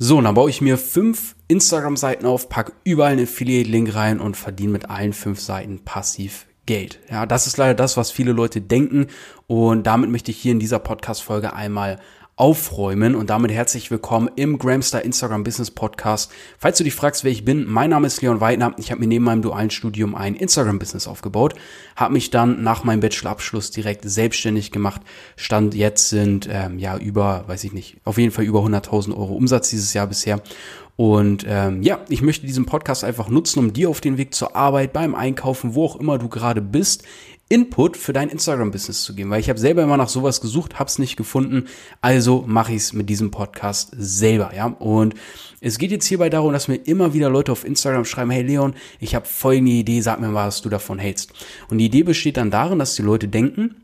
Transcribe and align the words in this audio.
So, 0.00 0.20
dann 0.20 0.36
baue 0.36 0.48
ich 0.48 0.60
mir 0.60 0.78
fünf 0.78 1.34
Instagram-Seiten 1.48 2.24
auf, 2.24 2.48
pack 2.48 2.72
überall 2.84 3.12
einen 3.12 3.24
Affiliate-Link 3.24 3.96
rein 3.96 4.20
und 4.20 4.36
verdiene 4.36 4.70
mit 4.70 4.88
allen 4.88 5.12
fünf 5.12 5.40
Seiten 5.40 5.80
passiv 5.80 6.46
Geld. 6.66 7.00
Ja, 7.10 7.26
das 7.26 7.48
ist 7.48 7.56
leider 7.56 7.74
das, 7.74 7.96
was 7.96 8.12
viele 8.12 8.30
Leute 8.30 8.60
denken. 8.60 9.08
Und 9.48 9.88
damit 9.88 10.08
möchte 10.08 10.30
ich 10.30 10.36
hier 10.36 10.52
in 10.52 10.60
dieser 10.60 10.78
Podcast-Folge 10.78 11.52
einmal 11.52 11.98
aufräumen 12.38 13.16
und 13.16 13.30
damit 13.30 13.50
herzlich 13.50 13.90
willkommen 13.90 14.30
im 14.36 14.58
Gramstar 14.58 15.02
Instagram 15.02 15.42
Business 15.42 15.72
Podcast. 15.72 16.30
Falls 16.56 16.78
du 16.78 16.84
dich 16.84 16.94
fragst, 16.94 17.24
wer 17.24 17.32
ich 17.32 17.44
bin, 17.44 17.66
mein 17.66 17.90
Name 17.90 18.06
ist 18.06 18.22
Leon 18.22 18.40
Weidner. 18.40 18.74
Ich 18.78 18.92
habe 18.92 19.00
mir 19.00 19.08
neben 19.08 19.24
meinem 19.24 19.42
dualen 19.42 19.70
Studium 19.70 20.14
ein 20.14 20.36
Instagram 20.36 20.78
Business 20.78 21.08
aufgebaut, 21.08 21.56
habe 21.96 22.12
mich 22.12 22.30
dann 22.30 22.62
nach 22.62 22.84
meinem 22.84 23.00
Bachelorabschluss 23.00 23.72
direkt 23.72 24.08
selbstständig 24.08 24.70
gemacht. 24.70 25.00
Stand 25.34 25.74
jetzt 25.74 26.10
sind 26.10 26.48
ähm, 26.48 26.78
ja 26.78 26.96
über, 26.96 27.42
weiß 27.48 27.64
ich 27.64 27.72
nicht, 27.72 27.96
auf 28.04 28.18
jeden 28.18 28.30
Fall 28.30 28.44
über 28.44 28.60
100.000 28.60 29.16
Euro 29.16 29.34
Umsatz 29.34 29.70
dieses 29.70 29.92
Jahr 29.92 30.06
bisher 30.06 30.40
und 30.98 31.46
ähm, 31.46 31.80
ja, 31.84 32.00
ich 32.08 32.22
möchte 32.22 32.44
diesen 32.44 32.66
Podcast 32.66 33.04
einfach 33.04 33.28
nutzen, 33.28 33.60
um 33.60 33.72
dir 33.72 33.88
auf 33.88 34.00
den 34.00 34.18
Weg 34.18 34.34
zur 34.34 34.56
Arbeit, 34.56 34.92
beim 34.92 35.14
Einkaufen, 35.14 35.76
wo 35.76 35.84
auch 35.84 35.94
immer 35.94 36.18
du 36.18 36.28
gerade 36.28 36.60
bist, 36.60 37.04
Input 37.48 37.96
für 37.96 38.12
dein 38.12 38.28
Instagram-Business 38.28 39.04
zu 39.04 39.14
geben, 39.14 39.30
weil 39.30 39.38
ich 39.38 39.48
habe 39.48 39.60
selber 39.60 39.84
immer 39.84 39.96
nach 39.96 40.08
sowas 40.08 40.40
gesucht, 40.40 40.80
habe 40.80 40.88
es 40.88 40.98
nicht 40.98 41.16
gefunden, 41.16 41.68
also 42.00 42.42
mache 42.48 42.72
ich 42.72 42.78
es 42.78 42.92
mit 42.94 43.08
diesem 43.08 43.30
Podcast 43.30 43.90
selber, 43.96 44.50
ja. 44.56 44.66
Und 44.66 45.14
es 45.60 45.78
geht 45.78 45.92
jetzt 45.92 46.06
hierbei 46.06 46.30
darum, 46.30 46.52
dass 46.52 46.66
mir 46.66 46.74
immer 46.74 47.14
wieder 47.14 47.30
Leute 47.30 47.52
auf 47.52 47.64
Instagram 47.64 48.04
schreiben, 48.04 48.32
hey 48.32 48.42
Leon, 48.42 48.74
ich 48.98 49.14
habe 49.14 49.24
folgende 49.24 49.70
Idee, 49.70 50.00
sag 50.00 50.20
mir 50.20 50.26
mal, 50.26 50.48
was 50.48 50.62
du 50.62 50.68
davon 50.68 50.98
hältst. 50.98 51.32
Und 51.70 51.78
die 51.78 51.86
Idee 51.86 52.02
besteht 52.02 52.38
dann 52.38 52.50
darin, 52.50 52.80
dass 52.80 52.96
die 52.96 53.02
Leute 53.02 53.28
denken, 53.28 53.76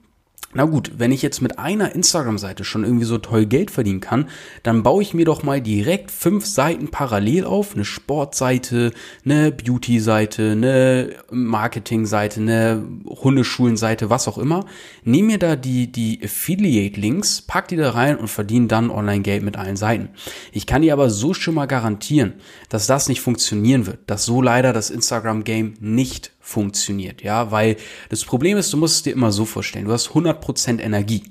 na 0.55 0.65
gut, 0.65 0.93
wenn 0.99 1.13
ich 1.13 1.23
jetzt 1.23 1.43
mit 1.43 1.59
einer 1.59 1.95
Instagram-Seite 1.95 2.65
schon 2.65 2.85
irgendwie 2.85 3.05
so 3.05 3.19
toll 3.19 3.47
Geld 3.47 3.71
verdienen 3.71 4.01
kann, 4.01 4.29
dann 4.63 4.83
baue 4.83 5.03
ich 5.03 5.15
mir 5.15 5.25
doch 5.25 5.43
mal 5.43 5.61
direkt 5.61 6.11
fünf 6.11 6.47
Seiten 6.47 6.89
parallel 6.89 7.45
auf. 7.45 7.75
Eine 7.75 7.85
Sportseite, 7.85 8.93
eine 9.25 9.51
Beauty-Seite, 9.51 10.53
eine 10.53 11.11
Marketing-Seite, 11.31 12.41
eine 12.41 12.85
Hundeschulen-Seite, 13.07 14.11
was 14.11 14.29
auch 14.29 14.39
immer. 14.39 14.65
Nehme 15.03 15.25
mir 15.25 15.39
da 15.39 15.57
die, 15.57 15.91
die 15.91 16.21
Affiliate-Links, 16.23 17.43
pack 17.43 17.69
die 17.69 17.77
da 17.77 17.91
rein 17.91 18.17
und 18.17 18.29
verdiene 18.29 18.69
dann 18.69 18.91
Online-Geld 18.91 19.43
mit 19.43 19.57
allen 19.57 19.77
Seiten. 19.77 20.11
Ich 20.53 20.67
kann 20.67 20.83
dir 20.83 20.93
aber 20.93 21.11
so 21.11 21.35
schon 21.35 21.55
mal 21.55 21.67
garantieren, 21.67 22.35
dass 22.69 22.87
das 22.87 23.09
nicht 23.09 23.21
funktionieren 23.21 23.87
wird, 23.87 23.99
dass 24.07 24.25
so 24.25 24.41
leider 24.41 24.73
das 24.73 24.91
Instagram-Game 24.91 25.75
nicht 25.81 26.34
funktioniert, 26.45 27.23
ja, 27.23 27.51
weil 27.51 27.77
das 28.11 28.23
Problem 28.25 28.59
ist, 28.59 28.71
du 28.73 28.77
musst 28.77 28.97
es 28.97 29.03
dir 29.03 29.15
immer 29.15 29.33
so 29.33 29.47
vorstellen, 29.47 29.87
du 29.87 29.93
hast 29.93 30.11
100% 30.11 30.79
Energie. 30.79 31.25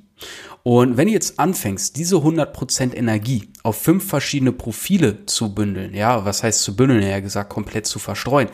Und 0.63 0.95
wenn 0.95 1.07
du 1.07 1.13
jetzt 1.13 1.39
anfängst, 1.39 1.97
diese 1.97 2.15
100% 2.15 2.95
Energie 2.95 3.49
auf 3.63 3.81
fünf 3.81 4.07
verschiedene 4.07 4.53
Profile 4.53 5.25
zu 5.25 5.53
bündeln, 5.53 5.93
ja, 5.93 6.23
was 6.23 6.41
heißt 6.41 6.61
zu 6.61 6.77
bündeln, 6.77 7.03
ja 7.03 7.19
gesagt, 7.19 7.49
komplett 7.49 7.85
zu 7.85 7.99
verstreuen, 7.99 8.47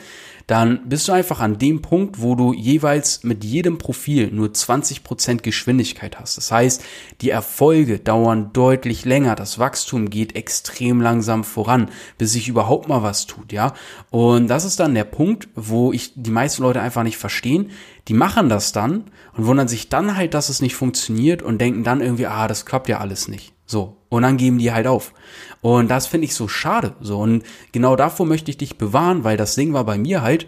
dann 0.49 0.89
bist 0.89 1.07
du 1.07 1.11
einfach 1.11 1.41
an 1.41 1.59
dem 1.59 1.83
Punkt, 1.83 2.19
wo 2.23 2.33
du 2.33 2.53
jeweils 2.53 3.23
mit 3.23 3.43
jedem 3.43 3.77
Profil 3.77 4.31
nur 4.31 4.47
20% 4.47 5.43
Geschwindigkeit 5.43 6.19
hast. 6.19 6.37
Das 6.37 6.51
heißt, 6.51 6.83
die 7.21 7.29
Erfolge 7.29 7.99
dauern 7.99 8.49
deutlich 8.53 9.05
länger, 9.05 9.35
das 9.35 9.59
Wachstum 9.59 10.09
geht 10.09 10.35
extrem 10.35 11.01
langsam 11.01 11.43
voran, 11.43 11.91
bis 12.17 12.31
sich 12.31 12.47
überhaupt 12.47 12.89
mal 12.89 13.03
was 13.03 13.27
tut, 13.27 13.51
ja. 13.51 13.75
Und 14.09 14.47
das 14.47 14.65
ist 14.65 14.79
dann 14.79 14.95
der 14.95 15.03
Punkt, 15.03 15.49
wo 15.53 15.93
ich 15.93 16.13
die 16.15 16.31
meisten 16.31 16.63
Leute 16.63 16.81
einfach 16.81 17.03
nicht 17.03 17.17
verstehen. 17.17 17.69
Die 18.09 18.15
machen 18.15 18.49
das 18.49 18.71
dann 18.71 19.03
und 19.37 19.45
wundern 19.45 19.67
sich 19.67 19.87
dann 19.87 20.17
halt, 20.17 20.33
dass 20.33 20.49
es 20.49 20.63
nicht 20.63 20.75
funktioniert 20.75 21.43
und 21.43 21.61
denken 21.61 21.83
dann 21.83 22.01
irgendwie, 22.01 22.25
ah, 22.25 22.47
das 22.47 22.65
klappt 22.65 22.89
ja 22.89 22.97
alles 22.99 23.27
nicht. 23.27 23.53
So. 23.67 23.97
Und 24.09 24.23
dann 24.23 24.37
geben 24.37 24.57
die 24.57 24.71
halt 24.71 24.87
auf. 24.87 25.13
Und 25.61 25.91
das 25.91 26.07
finde 26.07 26.25
ich 26.25 26.33
so 26.33 26.47
schade. 26.47 26.95
So. 27.01 27.19
Und 27.19 27.43
genau 27.71 27.95
davor 27.95 28.25
möchte 28.25 28.49
ich 28.49 28.57
dich 28.57 28.79
bewahren, 28.79 29.23
weil 29.23 29.37
das 29.37 29.53
Ding 29.53 29.73
war 29.73 29.83
bei 29.83 29.99
mir 29.99 30.23
halt, 30.23 30.47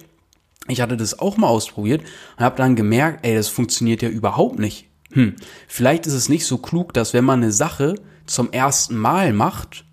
ich 0.67 0.81
hatte 0.81 0.97
das 0.97 1.19
auch 1.19 1.37
mal 1.37 1.49
ausprobiert 1.49 2.01
und 2.35 2.43
habe 2.43 2.57
dann 2.57 2.75
gemerkt, 2.75 3.23
ey, 3.23 3.35
das 3.35 3.47
funktioniert 3.47 4.01
ja 4.01 4.09
überhaupt 4.09 4.57
nicht. 4.57 4.87
Hm, 5.11 5.35
vielleicht 5.67 6.07
ist 6.07 6.13
es 6.13 6.29
nicht 6.29 6.47
so 6.47 6.57
klug, 6.57 6.95
dass 6.95 7.13
wenn 7.13 7.25
man 7.25 7.43
eine 7.43 7.51
Sache 7.51 7.93
zum 8.25 8.51
ersten 8.51 8.97
Mal 8.97 9.33
macht, 9.33 9.85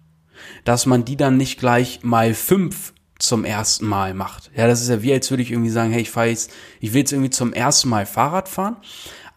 dass 0.65 0.87
man 0.87 1.05
die 1.05 1.17
dann 1.17 1.37
nicht 1.37 1.61
gleich 1.61 2.01
mal 2.03 2.33
fünf 2.33 2.95
zum 3.19 3.45
ersten 3.45 3.87
Mal 3.87 4.15
macht. 4.15 4.51
Ja, 4.57 4.67
das 4.67 4.81
ist 4.81 4.89
ja 4.89 5.03
wie, 5.03 5.13
als 5.13 5.31
würde 5.31 5.43
ich 5.43 5.51
irgendwie 5.51 5.71
sagen, 5.71 5.91
hey, 5.93 6.03
ich 6.03 6.11
fahre 6.11 6.29
jetzt, 6.29 6.53
ich 6.81 6.93
will 6.93 7.01
jetzt 7.01 7.13
irgendwie 7.13 7.31
zum 7.31 7.53
ersten 7.53 7.89
Mal 7.89 8.07
Fahrrad 8.07 8.49
fahren 8.49 8.77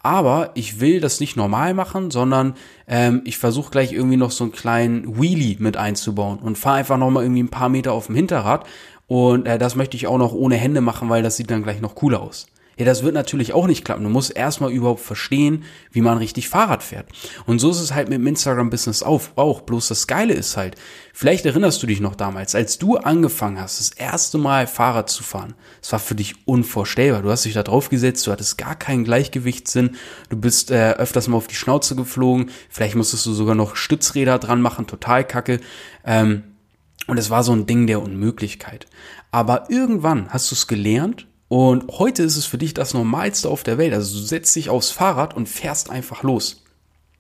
aber 0.03 0.51
ich 0.55 0.79
will 0.79 0.99
das 0.99 1.19
nicht 1.19 1.35
normal 1.35 1.73
machen, 1.73 2.11
sondern 2.11 2.55
ähm, 2.87 3.21
ich 3.25 3.37
versuche 3.37 3.71
gleich 3.71 3.93
irgendwie 3.93 4.17
noch 4.17 4.31
so 4.31 4.43
einen 4.43 4.53
kleinen 4.53 5.19
Wheelie 5.21 5.57
mit 5.59 5.77
einzubauen 5.77 6.39
und 6.39 6.57
fahre 6.57 6.77
einfach 6.77 6.97
nochmal 6.97 7.23
irgendwie 7.23 7.43
ein 7.43 7.49
paar 7.49 7.69
Meter 7.69 7.93
auf 7.93 8.07
dem 8.07 8.15
Hinterrad. 8.15 8.65
Und 9.07 9.45
äh, 9.45 9.57
das 9.57 9.75
möchte 9.75 9.97
ich 9.97 10.07
auch 10.07 10.17
noch 10.17 10.33
ohne 10.33 10.55
Hände 10.55 10.81
machen, 10.81 11.09
weil 11.09 11.21
das 11.21 11.37
sieht 11.37 11.51
dann 11.51 11.63
gleich 11.63 11.81
noch 11.81 11.95
cooler 11.95 12.21
aus. 12.21 12.47
Ja, 12.77 12.85
das 12.85 13.03
wird 13.03 13.13
natürlich 13.13 13.53
auch 13.53 13.67
nicht 13.67 13.83
klappen. 13.83 14.03
Du 14.03 14.09
musst 14.09 14.35
erstmal 14.35 14.71
überhaupt 14.71 15.01
verstehen, 15.01 15.65
wie 15.91 16.01
man 16.01 16.17
richtig 16.17 16.47
Fahrrad 16.47 16.81
fährt. 16.81 17.09
Und 17.45 17.59
so 17.59 17.69
ist 17.69 17.81
es 17.81 17.93
halt 17.93 18.09
mit 18.09 18.17
dem 18.17 18.27
Instagram-Business 18.27 19.03
auch. 19.03 19.61
Bloß 19.61 19.89
das 19.89 20.07
Geile 20.07 20.33
ist 20.33 20.55
halt, 20.55 20.75
vielleicht 21.13 21.45
erinnerst 21.45 21.83
du 21.83 21.87
dich 21.87 21.99
noch 21.99 22.15
damals, 22.15 22.55
als 22.55 22.77
du 22.77 22.97
angefangen 22.97 23.59
hast, 23.59 23.79
das 23.79 23.89
erste 23.91 24.37
Mal 24.37 24.67
Fahrrad 24.67 25.09
zu 25.09 25.21
fahren. 25.21 25.53
Es 25.81 25.91
war 25.91 25.99
für 25.99 26.15
dich 26.15 26.47
unvorstellbar. 26.47 27.21
Du 27.21 27.29
hast 27.29 27.45
dich 27.45 27.53
da 27.53 27.63
drauf 27.63 27.89
gesetzt, 27.89 28.25
du 28.25 28.31
hattest 28.31 28.57
gar 28.57 28.75
keinen 28.75 29.03
Gleichgewichtssinn, 29.03 29.97
du 30.29 30.37
bist 30.37 30.71
äh, 30.71 30.93
öfters 30.93 31.27
mal 31.27 31.37
auf 31.37 31.47
die 31.47 31.55
Schnauze 31.55 31.95
geflogen, 31.95 32.51
vielleicht 32.69 32.95
musstest 32.95 33.25
du 33.25 33.33
sogar 33.33 33.55
noch 33.55 33.75
Stützräder 33.75 34.39
dran 34.39 34.61
machen, 34.61 34.87
total 34.87 35.25
kacke. 35.25 35.59
Ähm, 36.05 36.43
und 37.07 37.17
es 37.17 37.29
war 37.29 37.43
so 37.43 37.51
ein 37.51 37.65
Ding 37.65 37.87
der 37.87 38.01
Unmöglichkeit. 38.01 38.87
Aber 39.31 39.69
irgendwann 39.69 40.29
hast 40.29 40.51
du 40.51 40.55
es 40.55 40.67
gelernt 40.67 41.27
und 41.51 41.91
heute 41.99 42.23
ist 42.23 42.37
es 42.37 42.45
für 42.45 42.57
dich 42.57 42.73
das 42.73 42.93
Normalste 42.93 43.49
auf 43.49 43.63
der 43.63 43.77
Welt. 43.77 43.93
Also 43.93 44.17
du 44.17 44.23
setzt 44.25 44.55
dich 44.55 44.69
aufs 44.69 44.89
Fahrrad 44.89 45.35
und 45.35 45.49
fährst 45.49 45.89
einfach 45.89 46.23
los. 46.23 46.63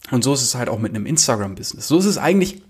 Und 0.09 0.23
so 0.23 0.33
ist 0.33 0.41
es 0.41 0.55
halt 0.55 0.69
auch 0.69 0.79
mit 0.79 0.95
einem 0.95 1.05
Instagram-Business. 1.05 1.85
So 1.85 1.97
ist 1.97 2.05
es 2.05 2.17
eigentlich 2.17 2.61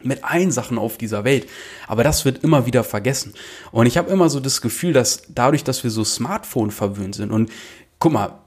mit 0.00 0.22
allen 0.22 0.52
Sachen 0.52 0.78
auf 0.78 0.96
dieser 0.96 1.24
Welt. 1.24 1.48
Aber 1.88 2.04
das 2.04 2.24
wird 2.24 2.44
immer 2.44 2.66
wieder 2.66 2.84
vergessen. 2.84 3.34
Und 3.72 3.86
ich 3.86 3.98
habe 3.98 4.12
immer 4.12 4.30
so 4.30 4.38
das 4.38 4.60
Gefühl, 4.60 4.92
dass 4.92 5.24
dadurch, 5.28 5.64
dass 5.64 5.82
wir 5.82 5.90
so 5.90 6.04
Smartphone 6.04 6.70
verwöhnt 6.70 7.16
sind 7.16 7.32
und 7.32 7.50
guck 7.98 8.12
mal, 8.12 8.38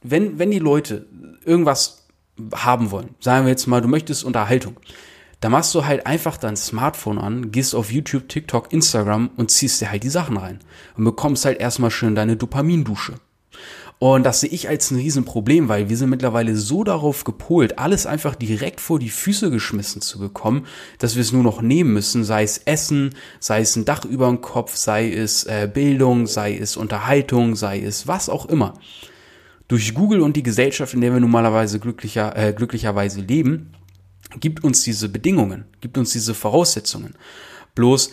wenn, 0.00 0.38
wenn 0.38 0.52
die 0.52 0.60
Leute 0.60 1.06
irgendwas 1.44 2.06
haben 2.54 2.92
wollen, 2.92 3.16
sagen 3.18 3.44
wir 3.44 3.50
jetzt 3.50 3.66
mal, 3.66 3.80
du 3.80 3.88
möchtest 3.88 4.22
Unterhaltung, 4.22 4.76
da 5.44 5.50
machst 5.50 5.74
du 5.74 5.84
halt 5.84 6.06
einfach 6.06 6.38
dein 6.38 6.56
Smartphone 6.56 7.18
an, 7.18 7.52
gehst 7.52 7.74
auf 7.74 7.92
YouTube, 7.92 8.30
TikTok, 8.30 8.72
Instagram 8.72 9.28
und 9.36 9.50
ziehst 9.50 9.78
dir 9.78 9.90
halt 9.90 10.02
die 10.02 10.08
Sachen 10.08 10.38
rein 10.38 10.60
und 10.96 11.04
bekommst 11.04 11.44
halt 11.44 11.60
erstmal 11.60 11.90
schön 11.90 12.14
deine 12.14 12.36
Dopamindusche. 12.36 13.16
Und 13.98 14.22
das 14.22 14.40
sehe 14.40 14.48
ich 14.48 14.70
als 14.70 14.90
ein 14.90 14.96
Riesenproblem, 14.96 15.68
weil 15.68 15.90
wir 15.90 15.98
sind 15.98 16.08
mittlerweile 16.08 16.56
so 16.56 16.82
darauf 16.82 17.24
gepolt, 17.24 17.78
alles 17.78 18.06
einfach 18.06 18.36
direkt 18.36 18.80
vor 18.80 18.98
die 18.98 19.10
Füße 19.10 19.50
geschmissen 19.50 20.00
zu 20.00 20.18
bekommen, 20.18 20.64
dass 20.98 21.14
wir 21.14 21.20
es 21.20 21.32
nur 21.32 21.42
noch 21.42 21.60
nehmen 21.60 21.92
müssen, 21.92 22.24
sei 22.24 22.42
es 22.42 22.56
Essen, 22.64 23.10
sei 23.38 23.60
es 23.60 23.76
ein 23.76 23.84
Dach 23.84 24.06
über 24.06 24.28
dem 24.28 24.40
Kopf, 24.40 24.76
sei 24.76 25.12
es 25.12 25.44
äh, 25.44 25.68
Bildung, 25.70 26.26
sei 26.26 26.56
es 26.56 26.78
Unterhaltung, 26.78 27.54
sei 27.54 27.82
es 27.82 28.08
was 28.08 28.30
auch 28.30 28.46
immer. 28.46 28.78
Durch 29.68 29.92
Google 29.92 30.22
und 30.22 30.36
die 30.36 30.42
Gesellschaft, 30.42 30.94
in 30.94 31.02
der 31.02 31.12
wir 31.12 31.20
normalerweise 31.20 31.80
glücklicher, 31.80 32.34
äh, 32.34 32.54
glücklicherweise 32.54 33.20
leben, 33.20 33.74
gibt 34.40 34.64
uns 34.64 34.82
diese 34.82 35.08
Bedingungen, 35.08 35.64
gibt 35.80 35.98
uns 35.98 36.12
diese 36.12 36.34
Voraussetzungen. 36.34 37.14
Bloß, 37.74 38.10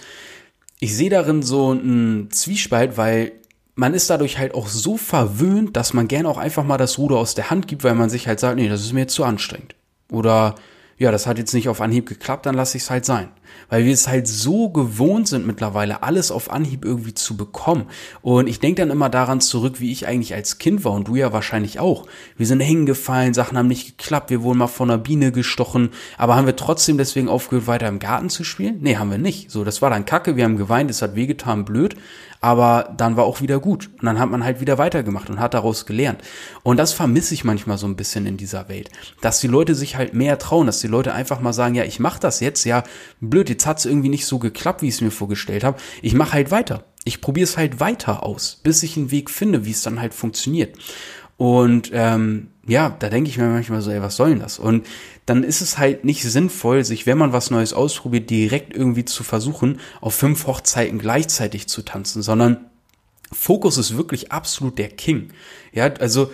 ich 0.80 0.96
sehe 0.96 1.10
darin 1.10 1.44
so 1.44 1.72
einen 1.72 2.32
Zwiespalt, 2.32 2.98
weil 2.98 3.34
man 3.76 3.94
ist 3.94 4.10
dadurch 4.10 4.38
halt 4.38 4.54
auch 4.54 4.68
so 4.68 4.98
verwöhnt, 4.98 5.78
dass 5.78 5.94
man 5.94 6.08
gerne 6.08 6.28
auch 6.28 6.38
einfach 6.38 6.64
mal 6.64 6.78
das 6.78 6.98
Ruder 6.98 7.18
aus 7.18 7.36
der 7.36 7.50
Hand 7.50 7.68
gibt, 7.68 7.84
weil 7.84 7.96
man 7.96 8.10
sich 8.10 8.28
halt 8.28 8.40
sagt, 8.40 8.58
nee, 8.58 8.70
das 8.70 8.82
ist 8.82 8.94
mir 8.94 9.02
jetzt 9.02 9.14
zu 9.14 9.24
anstrengend. 9.24 9.76
Oder 10.12 10.56
ja, 10.98 11.12
das 11.12 11.26
hat 11.26 11.38
jetzt 11.38 11.54
nicht 11.54 11.70
auf 11.70 11.82
Anhieb 11.82 12.08
geklappt, 12.08 12.46
dann 12.46 12.56
lasse 12.56 12.78
ich 12.78 12.84
es 12.84 12.90
halt 12.90 13.06
sein. 13.06 13.30
Weil 13.69 13.86
wir 13.86 13.94
es 13.94 14.07
halt 14.07 14.27
so 14.27 14.69
gewohnt 14.69 15.27
sind 15.27 15.48
mittlerweile, 15.48 16.03
alles 16.03 16.31
auf 16.31 16.51
Anhieb 16.51 16.83
irgendwie 16.83 17.13
zu 17.13 17.38
bekommen. 17.38 17.86
Und 18.21 18.48
ich 18.48 18.59
denke 18.59 18.81
dann 18.81 18.92
immer 18.92 19.09
daran 19.09 19.42
zurück, 19.42 19.80
wie 19.80 19.92
ich 19.92 20.07
eigentlich 20.07 20.33
als 20.33 20.57
Kind 20.57 20.83
war 20.83 20.92
und 20.92 21.07
du 21.07 21.15
ja 21.15 21.31
wahrscheinlich 21.31 21.80
auch. 21.80 22.06
Wir 22.38 22.45
sind 22.48 22.59
hingefallen, 22.59 23.33
Sachen 23.33 23.57
haben 23.57 23.68
nicht 23.68 23.98
geklappt, 23.98 24.30
wir 24.30 24.44
wurden 24.44 24.59
mal 24.59 24.68
von 24.68 24.89
einer 24.89 25.01
Biene 25.01 25.31
gestochen, 25.31 25.89
aber 26.18 26.36
haben 26.36 26.45
wir 26.45 26.56
trotzdem 26.56 26.98
deswegen 26.98 27.30
aufgehört, 27.30 27.68
weiter 27.68 27.88
im 27.88 28.00
Garten 28.00 28.30
zu 28.30 28.44
spielen? 28.44 28.80
Nee, 28.81 28.98
haben 28.98 29.12
wir 29.12 29.18
nicht. 29.18 29.51
So, 29.51 29.63
das 29.63 29.81
war 29.81 29.89
dann 29.89 30.06
kacke, 30.06 30.36
wir 30.36 30.44
haben 30.44 30.57
geweint, 30.57 30.92
es 30.92 31.01
hat 31.01 31.15
wehgetan, 31.15 31.65
blöd, 31.65 31.95
aber 32.42 32.92
dann 32.97 33.15
war 33.18 33.25
auch 33.25 33.42
wieder 33.42 33.59
gut. 33.59 33.89
Und 34.00 34.06
dann 34.06 34.19
hat 34.19 34.30
man 34.30 34.44
halt 34.44 34.59
wieder 34.59 34.80
weitergemacht 34.80 35.30
und 35.30 35.39
hat 35.39 35.54
daraus 35.54 35.86
gelernt. 35.86 36.21
Und 36.63 36.77
das 36.77 36.92
vermisse 36.92 37.36
ich 37.36 37.44
manchmal 37.44 37.77
so 37.77 37.86
ein 37.86 37.95
bisschen 37.95 38.25
in 38.25 38.36
dieser 38.36 38.68
Welt. 38.68 38.89
Dass 39.21 39.39
die 39.39 39.47
Leute 39.47 39.75
sich 39.75 39.95
halt 39.95 40.15
mehr 40.15 40.39
trauen, 40.39 40.65
dass 40.65 40.80
die 40.80 40.88
Leute 40.88 41.13
einfach 41.13 41.39
mal 41.39 41.54
sagen, 41.54 41.75
ja, 41.75 41.83
ich 41.83 42.00
mache 42.00 42.19
das 42.19 42.39
jetzt, 42.39 42.65
ja, 42.65 42.83
blöd, 43.19 43.41
jetzt 43.50 43.66
hat's 43.66 43.86
irgendwie 43.86 44.10
nicht 44.10 44.26
so 44.26 44.40
geklappt, 44.40 44.82
wie 44.82 44.88
ich 44.88 44.96
es 44.96 45.02
mir 45.02 45.12
vorgestellt 45.12 45.64
habe. 45.64 45.80
Ich 46.02 46.14
mache 46.14 46.34
halt 46.34 46.52
weiter. 46.52 46.86
Ich 47.04 47.22
probiere 47.22 47.46
es 47.46 47.58
halt 47.58 47.80
weiter 47.80 48.24
aus, 48.24 48.60
bis 48.64 48.84
ich 48.84 48.98
einen 48.98 49.12
Weg 49.12 49.30
finde, 49.30 49.66
wie 49.66 49.72
es 49.72 49.82
dann 49.82 50.00
halt 50.00 50.14
funktioniert. 50.14 50.78
Und 51.38 51.90
ähm, 51.94 52.50
ja, 52.68 52.96
da 53.00 53.10
denke 53.10 53.30
ich 53.30 53.38
mir 53.38 53.48
manchmal 53.48 53.82
so, 53.82 53.90
ey, 53.90 54.02
was 54.02 54.16
soll 54.16 54.30
denn 54.30 54.40
das? 54.40 54.60
Und 54.60 54.86
dann 55.26 55.44
ist 55.44 55.62
es 55.62 55.80
halt 55.80 56.06
nicht 56.06 56.24
sinnvoll, 56.24 56.84
sich, 56.84 57.08
wenn 57.08 57.18
man 57.18 57.34
was 57.34 57.50
Neues 57.50 57.74
ausprobiert, 57.74 58.30
direkt 58.30 58.76
irgendwie 58.76 59.06
zu 59.06 59.24
versuchen, 59.24 59.80
auf 60.02 60.14
fünf 60.14 60.46
Hochzeiten 60.46 61.00
gleichzeitig 61.00 61.68
zu 61.68 61.82
tanzen, 61.82 62.22
sondern 62.22 62.66
Fokus 63.32 63.78
ist 63.78 63.98
wirklich 63.98 64.32
absolut 64.32 64.78
der 64.78 64.90
King. 64.90 65.30
Ja, 65.74 65.86
also 66.00 66.32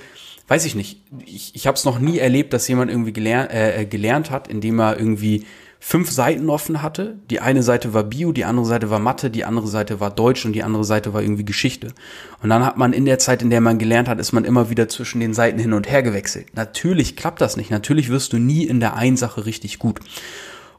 weiß 0.47 0.65
ich 0.65 0.75
nicht. 0.75 1.03
Ich, 1.25 1.55
ich 1.55 1.67
habe 1.67 1.75
es 1.75 1.85
noch 1.85 1.99
nie 1.99 2.17
erlebt, 2.17 2.53
dass 2.53 2.67
jemand 2.67 2.91
irgendwie 2.91 3.13
gelernt, 3.13 3.51
äh, 3.51 3.85
gelernt 3.85 4.31
hat, 4.31 4.47
indem 4.47 4.79
er 4.79 4.97
irgendwie 4.97 5.45
fünf 5.79 6.11
Seiten 6.11 6.49
offen 6.49 6.81
hatte. 6.81 7.17
Die 7.29 7.39
eine 7.39 7.63
Seite 7.63 7.93
war 7.93 8.03
Bio, 8.03 8.31
die 8.31 8.45
andere 8.45 8.65
Seite 8.65 8.89
war 8.89 8.99
Mathe, 8.99 9.29
die 9.29 9.45
andere 9.45 9.67
Seite 9.67 9.99
war 9.99 10.09
Deutsch 10.09 10.45
und 10.45 10.53
die 10.53 10.63
andere 10.63 10.83
Seite 10.83 11.13
war 11.13 11.21
irgendwie 11.21 11.45
Geschichte. 11.45 11.93
Und 12.41 12.49
dann 12.49 12.65
hat 12.65 12.77
man 12.77 12.93
in 12.93 13.05
der 13.05 13.19
Zeit, 13.19 13.41
in 13.41 13.49
der 13.49 13.61
man 13.61 13.77
gelernt 13.77 14.07
hat, 14.07 14.19
ist 14.19 14.31
man 14.31 14.45
immer 14.45 14.69
wieder 14.69 14.89
zwischen 14.89 15.19
den 15.19 15.33
Seiten 15.33 15.59
hin 15.59 15.73
und 15.73 15.89
her 15.89 16.03
gewechselt. 16.03 16.47
Natürlich 16.55 17.15
klappt 17.15 17.41
das 17.41 17.57
nicht. 17.57 17.69
Natürlich 17.71 18.09
wirst 18.09 18.33
du 18.33 18.37
nie 18.37 18.63
in 18.63 18.79
der 18.79 18.95
einen 18.95 19.17
Sache 19.17 19.45
richtig 19.45 19.79
gut. 19.79 19.99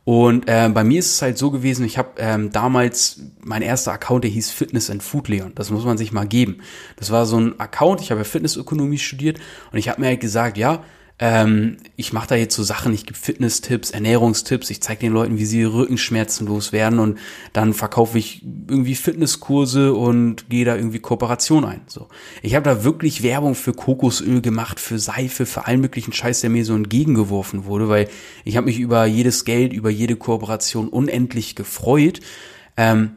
Und 0.05 0.49
äh, 0.49 0.71
bei 0.73 0.85
mir 0.85 1.01
ist 1.01 1.13
es 1.13 1.21
halt 1.21 1.37
so 1.37 1.51
gewesen, 1.51 1.85
ich 1.85 1.99
habe 1.99 2.13
ähm, 2.17 2.51
damals, 2.51 3.21
mein 3.45 3.61
erster 3.61 3.93
Account, 3.93 4.25
der 4.25 4.31
hieß 4.31 4.51
Fitness 4.51 4.89
and 4.89 5.03
Food 5.03 5.29
Leon. 5.29 5.53
Das 5.55 5.71
muss 5.71 5.85
man 5.85 5.99
sich 5.99 6.13
mal 6.13 6.27
geben. 6.27 6.61
Das 6.97 7.11
war 7.11 7.27
so 7.27 7.39
ein 7.39 7.61
Account, 7.61 8.01
ich 8.01 8.11
habe 8.11 8.21
ja 8.21 8.25
Fitnessökonomie 8.25 8.97
studiert 8.97 9.39
und 9.71 9.79
ich 9.79 9.91
habe 9.91 10.01
mir 10.01 10.07
halt 10.07 10.21
gesagt, 10.21 10.57
ja, 10.57 10.83
ähm, 11.21 11.79
ich 11.97 12.13
mache 12.13 12.29
da 12.29 12.35
jetzt 12.37 12.55
so 12.55 12.63
Sachen, 12.63 12.95
ich 12.95 13.05
gebe 13.05 13.19
Fitness-Tipps, 13.19 13.91
Ernährungstipps, 13.91 14.71
ich 14.71 14.81
zeige 14.81 15.01
den 15.01 15.13
Leuten, 15.13 15.37
wie 15.37 15.47
sie 15.47 15.65
Rückenschmerzen 15.65 16.47
loswerden 16.47 17.01
und 17.01 17.19
dann 17.53 17.75
verkaufe 17.75 18.19
ich 18.19 18.43
irgendwie 18.45 18.95
Fitnesskurse 18.95 19.95
und 19.95 20.49
gehe 20.49 20.65
da 20.65 20.77
irgendwie 20.77 21.01
Kooperation 21.01 21.65
ein. 21.65 21.81
So, 21.89 22.07
Ich 22.43 22.55
habe 22.55 22.65
da 22.65 22.85
wirklich 22.85 23.25
Werbung 23.25 23.57
für 23.57 23.73
Kokosöl 23.73 24.41
gemacht, 24.41 24.79
für 24.79 25.01
Seife, 25.01 25.45
für 25.45 25.67
allen 25.67 25.81
möglichen 25.81 26.13
Scheiß, 26.13 26.41
der 26.41 26.51
mir 26.51 26.65
so 26.65 26.75
entgegengeworfen 26.75 27.65
wurde, 27.65 27.89
weil 27.89 28.09
ich 28.45 28.57
habe 28.57 28.67
mich 28.67 28.79
über 28.79 29.05
jedes 29.05 29.45
Geld, 29.45 29.73
über 29.73 29.91
jede 29.91 30.15
Kooperation 30.15 30.89
unendlich 30.89 31.57
gefreut. 31.57 32.21
Ähm, 32.77 33.17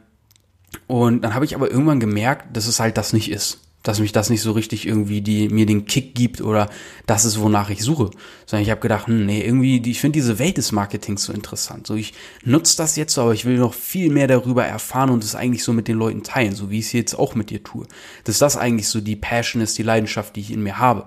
und 0.88 1.22
dann 1.22 1.34
habe 1.34 1.44
ich 1.44 1.54
aber 1.54 1.70
irgendwann 1.70 2.00
gemerkt, 2.00 2.56
dass 2.56 2.66
es 2.66 2.80
halt 2.80 2.96
das 2.96 3.12
nicht 3.12 3.30
ist 3.30 3.60
dass 3.82 4.00
mich 4.00 4.12
das 4.12 4.30
nicht 4.30 4.42
so 4.42 4.52
richtig 4.52 4.86
irgendwie 4.86 5.20
die 5.20 5.48
mir 5.48 5.66
den 5.66 5.86
Kick 5.86 6.14
gibt 6.14 6.40
oder 6.40 6.68
das 7.06 7.24
ist 7.24 7.40
wonach 7.40 7.70
ich 7.70 7.82
suche, 7.82 8.10
sondern 8.46 8.62
ich 8.62 8.70
habe 8.70 8.80
gedacht, 8.80 9.06
hm, 9.06 9.26
nee, 9.26 9.42
irgendwie 9.42 9.82
ich 9.90 10.00
finde 10.00 10.18
diese 10.18 10.38
Welt 10.38 10.56
des 10.56 10.72
Marketings 10.72 11.24
so 11.24 11.32
interessant. 11.32 11.86
So 11.86 11.94
ich 11.94 12.14
nutze 12.44 12.76
das 12.76 12.96
jetzt, 12.96 13.18
aber 13.18 13.34
ich 13.34 13.44
will 13.44 13.58
noch 13.58 13.74
viel 13.74 14.10
mehr 14.10 14.26
darüber 14.26 14.64
erfahren 14.64 15.10
und 15.10 15.24
es 15.24 15.34
eigentlich 15.34 15.64
so 15.64 15.72
mit 15.72 15.88
den 15.88 15.98
Leuten 15.98 16.22
teilen, 16.22 16.54
so 16.54 16.70
wie 16.70 16.78
ich 16.78 16.86
es 16.86 16.92
jetzt 16.92 17.14
auch 17.14 17.34
mit 17.34 17.50
dir 17.50 17.62
tue. 17.62 17.86
Dass 18.24 18.38
das 18.38 18.56
eigentlich 18.56 18.88
so 18.88 19.00
die 19.00 19.16
Passion 19.16 19.62
ist, 19.62 19.78
die 19.78 19.82
Leidenschaft, 19.82 20.36
die 20.36 20.40
ich 20.40 20.50
in 20.50 20.62
mir 20.62 20.78
habe. 20.78 21.06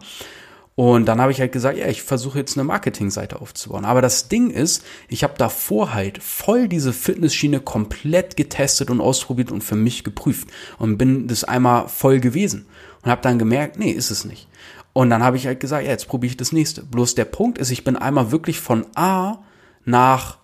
Und 0.75 1.05
dann 1.05 1.21
habe 1.21 1.31
ich 1.31 1.39
halt 1.39 1.53
gesagt, 1.53 1.77
ja, 1.77 1.87
ich 1.87 2.03
versuche 2.03 2.37
jetzt 2.37 2.57
eine 2.57 2.65
Marketingseite 2.65 3.41
aufzubauen. 3.41 3.85
Aber 3.85 4.01
das 4.01 4.27
Ding 4.27 4.49
ist, 4.49 4.83
ich 5.07 5.23
habe 5.23 5.35
davor 5.37 5.93
halt 5.93 6.21
voll 6.21 6.67
diese 6.67 6.91
Fitnessschiene 6.91 7.61
komplett 7.61 8.35
getestet 8.35 8.89
und 8.89 8.99
ausprobiert 8.99 9.51
und 9.51 9.63
für 9.63 9.77
mich 9.77 10.03
geprüft 10.03 10.49
und 10.77 10.97
bin 10.97 11.29
das 11.29 11.45
einmal 11.45 11.87
voll 11.87 12.19
gewesen 12.19 12.65
und 13.03 13.09
habe 13.09 13.21
dann 13.21 13.39
gemerkt, 13.39 13.79
nee, 13.79 13.91
ist 13.91 14.11
es 14.11 14.25
nicht. 14.25 14.49
Und 14.91 15.09
dann 15.09 15.23
habe 15.23 15.37
ich 15.37 15.47
halt 15.47 15.61
gesagt, 15.61 15.85
ja, 15.85 15.91
jetzt 15.91 16.09
probiere 16.09 16.31
ich 16.31 16.37
das 16.37 16.51
nächste. 16.51 16.83
Bloß 16.83 17.15
der 17.15 17.25
Punkt 17.25 17.57
ist, 17.57 17.71
ich 17.71 17.85
bin 17.85 17.95
einmal 17.95 18.31
wirklich 18.31 18.59
von 18.59 18.85
A 18.95 19.39
nach 19.85 20.39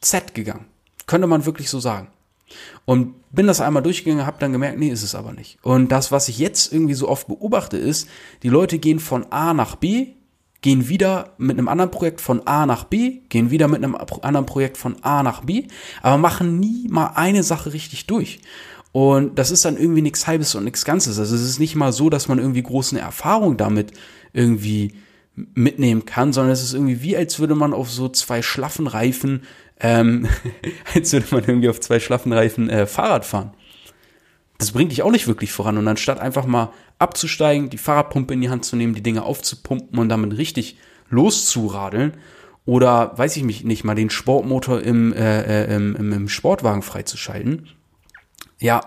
Z 0.00 0.34
gegangen. 0.34 0.66
Könnte 1.06 1.26
man 1.26 1.44
wirklich 1.44 1.70
so 1.70 1.80
sagen. 1.80 2.08
Und 2.84 3.14
bin 3.32 3.46
das 3.46 3.60
einmal 3.60 3.82
durchgegangen, 3.82 4.26
habe 4.26 4.38
dann 4.38 4.52
gemerkt, 4.52 4.78
nee, 4.78 4.88
ist 4.88 5.02
es 5.02 5.14
aber 5.14 5.32
nicht. 5.32 5.58
Und 5.62 5.90
das, 5.90 6.12
was 6.12 6.28
ich 6.28 6.38
jetzt 6.38 6.72
irgendwie 6.72 6.94
so 6.94 7.08
oft 7.08 7.26
beobachte, 7.26 7.76
ist, 7.76 8.08
die 8.42 8.48
Leute 8.48 8.78
gehen 8.78 9.00
von 9.00 9.30
A 9.32 9.52
nach 9.52 9.76
B, 9.76 10.14
gehen 10.62 10.88
wieder 10.88 11.34
mit 11.38 11.58
einem 11.58 11.68
anderen 11.68 11.90
Projekt 11.90 12.20
von 12.20 12.46
A 12.46 12.66
nach 12.66 12.84
B, 12.84 13.20
gehen 13.28 13.50
wieder 13.50 13.68
mit 13.68 13.82
einem 13.82 13.94
anderen 13.94 14.46
Projekt 14.46 14.76
von 14.76 15.02
A 15.02 15.22
nach 15.22 15.44
B, 15.44 15.64
aber 16.02 16.18
machen 16.18 16.58
nie 16.58 16.88
mal 16.88 17.12
eine 17.14 17.42
Sache 17.42 17.72
richtig 17.72 18.06
durch. 18.06 18.40
Und 18.92 19.38
das 19.38 19.50
ist 19.50 19.64
dann 19.64 19.76
irgendwie 19.76 20.02
nichts 20.02 20.26
Halbes 20.26 20.54
und 20.54 20.64
nichts 20.64 20.84
Ganzes. 20.84 21.18
Also 21.18 21.34
es 21.34 21.42
ist 21.42 21.58
nicht 21.58 21.76
mal 21.76 21.92
so, 21.92 22.08
dass 22.08 22.28
man 22.28 22.38
irgendwie 22.38 22.62
große 22.62 22.98
Erfahrung 22.98 23.56
damit 23.58 23.92
irgendwie 24.32 24.94
mitnehmen 25.54 26.06
kann, 26.06 26.32
sondern 26.32 26.52
es 26.52 26.62
ist 26.62 26.74
irgendwie 26.74 27.02
wie, 27.02 27.16
als 27.16 27.38
würde 27.38 27.54
man 27.54 27.74
auf 27.74 27.90
so 27.90 28.08
zwei 28.08 28.42
schlaffen 28.42 28.86
Reifen 28.86 29.42
ähm, 29.80 30.26
als 30.94 31.12
würde 31.12 31.26
man 31.30 31.44
irgendwie 31.44 31.68
auf 31.68 31.80
zwei 31.80 32.00
schlaffen 32.00 32.32
Reifen 32.32 32.70
äh, 32.70 32.86
Fahrrad 32.86 33.24
fahren. 33.24 33.52
Das 34.58 34.72
bringt 34.72 34.90
dich 34.90 35.02
auch 35.02 35.10
nicht 35.10 35.26
wirklich 35.26 35.52
voran. 35.52 35.76
Und 35.76 35.86
anstatt 35.86 36.18
einfach 36.18 36.46
mal 36.46 36.72
abzusteigen, 36.98 37.68
die 37.68 37.78
Fahrradpumpe 37.78 38.34
in 38.34 38.40
die 38.40 38.48
Hand 38.48 38.64
zu 38.64 38.76
nehmen, 38.76 38.94
die 38.94 39.02
Dinge 39.02 39.22
aufzupumpen 39.22 39.98
und 39.98 40.08
damit 40.08 40.38
richtig 40.38 40.78
loszuradeln 41.10 42.14
oder, 42.64 43.16
weiß 43.16 43.36
ich 43.36 43.44
mich 43.44 43.64
nicht, 43.64 43.84
mal 43.84 43.94
den 43.94 44.10
Sportmotor 44.10 44.80
im, 44.80 45.12
äh, 45.12 45.64
äh, 45.64 45.74
im, 45.76 45.94
im 45.94 46.28
Sportwagen 46.28 46.82
freizuschalten, 46.82 47.68
ja, 48.58 48.80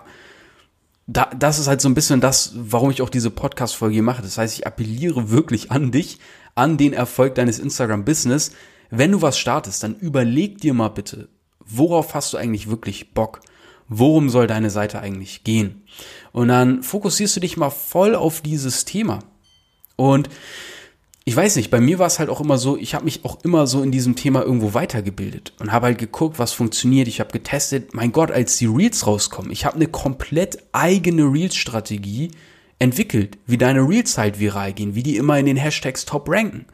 da, 1.12 1.30
das 1.38 1.58
ist 1.58 1.68
halt 1.68 1.82
so 1.82 1.90
ein 1.90 1.96
bisschen 1.96 2.22
das, 2.22 2.52
warum 2.56 2.92
ich 2.92 3.02
auch 3.02 3.10
diese 3.10 3.32
Podcast-Folge 3.32 4.04
mache. 4.04 4.22
Das 4.22 4.38
heißt, 4.38 4.60
ich 4.60 4.68
appelliere 4.68 5.32
wirklich 5.32 5.72
an 5.72 5.92
dich, 5.92 6.20
an 6.54 6.78
den 6.78 6.94
Erfolg 6.94 7.36
deines 7.36 7.58
Instagram-Business, 7.58 8.52
wenn 8.92 9.12
du 9.12 9.22
was 9.22 9.38
startest, 9.38 9.82
dann 9.82 9.96
überleg 9.96 10.60
dir 10.60 10.74
mal 10.74 10.90
bitte, 10.90 11.30
worauf 11.60 12.14
hast 12.14 12.34
du 12.34 12.38
eigentlich 12.38 12.70
wirklich 12.70 13.14
Bock? 13.14 13.42
Worum 13.88 14.30
soll 14.30 14.46
deine 14.46 14.70
Seite 14.70 15.00
eigentlich 15.00 15.44
gehen? 15.44 15.84
Und 16.32 16.50
dann 16.50 16.84
fokussierst 16.84 17.36
du 17.36 17.40
dich 17.40 17.58
mal 17.58 17.72
voll 17.72 18.14
auf 18.14 18.42
dieses 18.42 18.86
Thema. 18.86 19.20
Und 19.96 20.30
ich 21.30 21.36
weiß 21.36 21.58
nicht, 21.58 21.70
bei 21.70 21.80
mir 21.80 22.00
war 22.00 22.08
es 22.08 22.18
halt 22.18 22.28
auch 22.28 22.42
immer 22.42 22.58
so, 22.58 22.76
ich 22.76 22.96
habe 22.96 23.06
mich 23.06 23.24
auch 23.24 23.38
immer 23.44 23.68
so 23.68 23.84
in 23.84 23.92
diesem 23.92 24.16
Thema 24.16 24.42
irgendwo 24.42 24.74
weitergebildet 24.74 25.54
und 25.60 25.72
habe 25.72 25.86
halt 25.86 26.00
geguckt, 26.00 26.40
was 26.40 26.54
funktioniert. 26.54 27.08
Ich 27.08 27.20
habe 27.20 27.31
getestet, 27.31 27.94
mein 27.94 28.12
Gott, 28.12 28.31
als 28.31 28.58
die 28.58 28.66
Reels 28.66 29.06
rauskommen, 29.06 29.52
ich 29.52 29.64
habe 29.64 29.76
eine 29.76 29.86
komplett 29.86 30.58
eigene 30.72 31.31
Reels-Strategie 31.31 32.31
entwickelt, 32.80 33.38
wie 33.46 33.60
deine 33.60 33.88
Reels 33.88 34.18
halt 34.18 34.40
viral 34.40 34.74
gehen, 34.74 34.96
wie 34.96 35.04
die 35.04 35.18
immer 35.18 35.38
in 35.38 35.46
den 35.46 35.58
Hashtags 35.58 36.04
top 36.06 36.28
ranken 36.28 36.66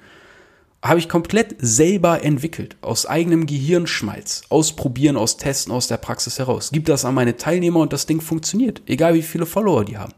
habe 0.81 0.99
ich 0.99 1.09
komplett 1.09 1.55
selber 1.57 2.23
entwickelt, 2.23 2.77
aus 2.81 3.07
eigenem 3.07 3.47
Gehirnschmalz, 3.47 4.43
ausprobieren, 4.49 5.17
aus 5.17 5.37
Testen, 5.37 5.73
aus 5.73 5.87
der 5.87 5.97
Praxis 5.97 6.37
heraus. 6.37 6.69
Gib 6.71 6.85
das 6.85 7.05
an 7.05 7.15
meine 7.15 7.37
Teilnehmer 7.37 7.79
und 7.79 7.91
das 7.91 8.05
Ding 8.05 8.21
funktioniert, 8.21 8.83
egal 8.85 9.15
wie 9.15 9.23
viele 9.23 9.47
Follower 9.47 9.83
die 9.83 9.97
haben. 9.97 10.13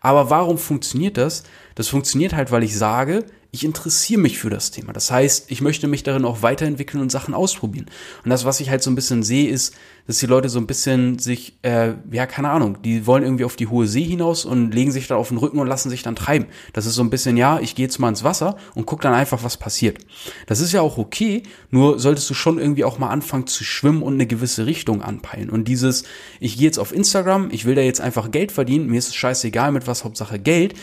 Aber 0.00 0.30
warum 0.30 0.56
funktioniert 0.56 1.18
das? 1.18 1.42
Das 1.74 1.88
funktioniert 1.88 2.32
halt, 2.32 2.50
weil 2.50 2.62
ich 2.62 2.78
sage, 2.78 3.26
ich 3.52 3.64
interessiere 3.64 4.20
mich 4.20 4.38
für 4.38 4.50
das 4.50 4.70
Thema. 4.70 4.92
Das 4.92 5.10
heißt, 5.10 5.50
ich 5.50 5.60
möchte 5.60 5.88
mich 5.88 6.02
darin 6.02 6.24
auch 6.24 6.42
weiterentwickeln 6.42 7.00
und 7.00 7.10
Sachen 7.10 7.34
ausprobieren. 7.34 7.86
Und 8.24 8.30
das, 8.30 8.44
was 8.44 8.60
ich 8.60 8.70
halt 8.70 8.82
so 8.82 8.90
ein 8.90 8.94
bisschen 8.94 9.22
sehe, 9.22 9.48
ist, 9.48 9.74
dass 10.06 10.18
die 10.18 10.26
Leute 10.26 10.48
so 10.48 10.58
ein 10.58 10.66
bisschen 10.66 11.18
sich, 11.18 11.54
äh, 11.62 11.94
ja, 12.10 12.26
keine 12.26 12.50
Ahnung, 12.50 12.82
die 12.82 13.06
wollen 13.06 13.24
irgendwie 13.24 13.44
auf 13.44 13.56
die 13.56 13.66
hohe 13.66 13.86
See 13.86 14.04
hinaus 14.04 14.44
und 14.44 14.72
legen 14.72 14.92
sich 14.92 15.08
da 15.08 15.16
auf 15.16 15.28
den 15.28 15.38
Rücken 15.38 15.58
und 15.58 15.66
lassen 15.66 15.90
sich 15.90 16.02
dann 16.02 16.16
treiben. 16.16 16.46
Das 16.72 16.86
ist 16.86 16.94
so 16.94 17.02
ein 17.02 17.10
bisschen, 17.10 17.36
ja, 17.36 17.58
ich 17.58 17.74
gehe 17.74 17.86
jetzt 17.86 17.98
mal 17.98 18.08
ins 18.08 18.24
Wasser 18.24 18.56
und 18.74 18.86
guck 18.86 19.00
dann 19.00 19.14
einfach, 19.14 19.42
was 19.42 19.56
passiert. 19.56 19.98
Das 20.46 20.60
ist 20.60 20.72
ja 20.72 20.80
auch 20.80 20.98
okay, 20.98 21.42
nur 21.70 21.98
solltest 21.98 22.28
du 22.30 22.34
schon 22.34 22.58
irgendwie 22.58 22.84
auch 22.84 22.98
mal 22.98 23.10
anfangen 23.10 23.46
zu 23.46 23.64
schwimmen 23.64 24.02
und 24.02 24.14
eine 24.14 24.26
gewisse 24.26 24.66
Richtung 24.66 25.02
anpeilen. 25.02 25.50
Und 25.50 25.66
dieses, 25.66 26.04
ich 26.40 26.56
gehe 26.56 26.66
jetzt 26.66 26.78
auf 26.78 26.92
Instagram, 26.92 27.48
ich 27.50 27.64
will 27.64 27.74
da 27.74 27.82
jetzt 27.82 28.00
einfach 28.00 28.30
Geld 28.30 28.52
verdienen, 28.52 28.86
mir 28.86 28.98
ist 28.98 29.08
es 29.08 29.14
scheißegal 29.14 29.72
mit 29.72 29.86
was, 29.86 30.04
Hauptsache 30.04 30.38
Geld. 30.38 30.74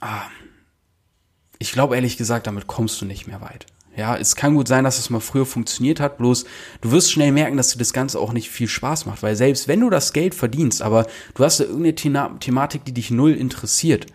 Ah, 0.00 0.22
ich 1.62 1.72
glaube 1.72 1.94
ehrlich 1.94 2.16
gesagt, 2.16 2.46
damit 2.46 2.66
kommst 2.66 3.00
du 3.00 3.06
nicht 3.06 3.26
mehr 3.26 3.40
weit. 3.40 3.66
Ja, 3.96 4.16
es 4.16 4.36
kann 4.36 4.54
gut 4.54 4.68
sein, 4.68 4.84
dass 4.84 4.98
es 4.98 5.10
mal 5.10 5.20
früher 5.20 5.46
funktioniert 5.46 6.00
hat, 6.00 6.18
bloß 6.18 6.44
du 6.80 6.90
wirst 6.90 7.12
schnell 7.12 7.30
merken, 7.30 7.56
dass 7.56 7.72
dir 7.72 7.78
das 7.78 7.92
Ganze 7.92 8.18
auch 8.18 8.32
nicht 8.32 8.50
viel 8.50 8.68
Spaß 8.68 9.06
macht, 9.06 9.22
weil 9.22 9.36
selbst 9.36 9.68
wenn 9.68 9.80
du 9.80 9.90
das 9.90 10.12
Geld 10.12 10.34
verdienst, 10.34 10.82
aber 10.82 11.06
du 11.34 11.44
hast 11.44 11.60
da 11.60 11.64
irgendeine 11.64 12.38
Thematik, 12.40 12.84
die 12.84 12.92
dich 12.92 13.10
null 13.10 13.32
interessiert, 13.32 14.06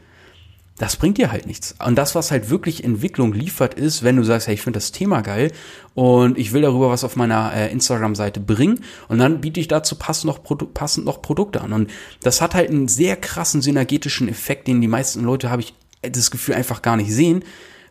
das 0.77 0.96
bringt 0.96 1.18
dir 1.18 1.32
halt 1.32 1.48
nichts. 1.48 1.75
Und 1.84 1.96
das, 1.96 2.16
was 2.16 2.32
halt 2.32 2.50
wirklich 2.50 2.84
Entwicklung 2.84 3.34
liefert, 3.34 3.75
ist, 3.75 4.04
wenn 4.04 4.16
du 4.16 4.24
sagst, 4.24 4.48
hey, 4.48 4.56
ich 4.56 4.62
finde 4.62 4.77
das 4.77 4.92
Thema 4.92 5.22
geil 5.22 5.51
und 5.96 6.38
ich 6.38 6.54
will 6.54 6.62
darüber 6.62 6.89
was 6.89 7.04
auf 7.04 7.16
meiner 7.16 7.51
äh, 7.54 7.72
Instagram-Seite 7.72 8.39
bringen 8.39 8.84
und 9.08 9.20
dann 9.20 9.42
biete 9.42 9.60
ich 9.60 9.68
dazu 9.68 9.96
passend 9.96 10.25
noch, 10.25 10.74
passend 10.74 11.06
noch 11.06 11.22
Produkte 11.22 11.62
an. 11.62 11.74
Und 11.74 11.92
das 12.22 12.42
hat 12.42 12.54
halt 12.54 12.70
einen 12.70 12.88
sehr 12.88 13.16
krassen 13.16 13.62
synergetischen 13.62 14.27
Effekt, 14.27 14.68
den 14.68 14.82
die 14.82 14.88
meisten 14.88 15.24
Leute, 15.24 15.50
habe 15.50 15.62
ich 15.62 15.74
das 16.01 16.32
Gefühl 16.32 16.56
einfach 16.56 16.82
gar 16.82 16.98
nicht 16.98 17.12
sehen. 17.12 17.44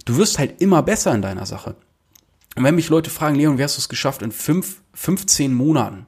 Du 0.05 0.17
wirst 0.17 0.39
halt 0.39 0.61
immer 0.61 0.83
besser 0.83 1.15
in 1.15 1.23
deiner 1.23 1.47
Sache. 1.47 1.77
Und 2.57 2.65
wenn 2.65 2.75
mich 2.75 2.89
Leute 2.89 3.11
fragen, 3.11 3.37
Leon, 3.37 3.59
wie 3.59 3.65
hast 3.65 3.77
du 3.77 3.81
es 3.81 3.89
geschafft, 3.89 4.23
in 4.23 4.33
fünf, 4.33 4.81
15 4.95 5.53
Monaten 5.53 6.07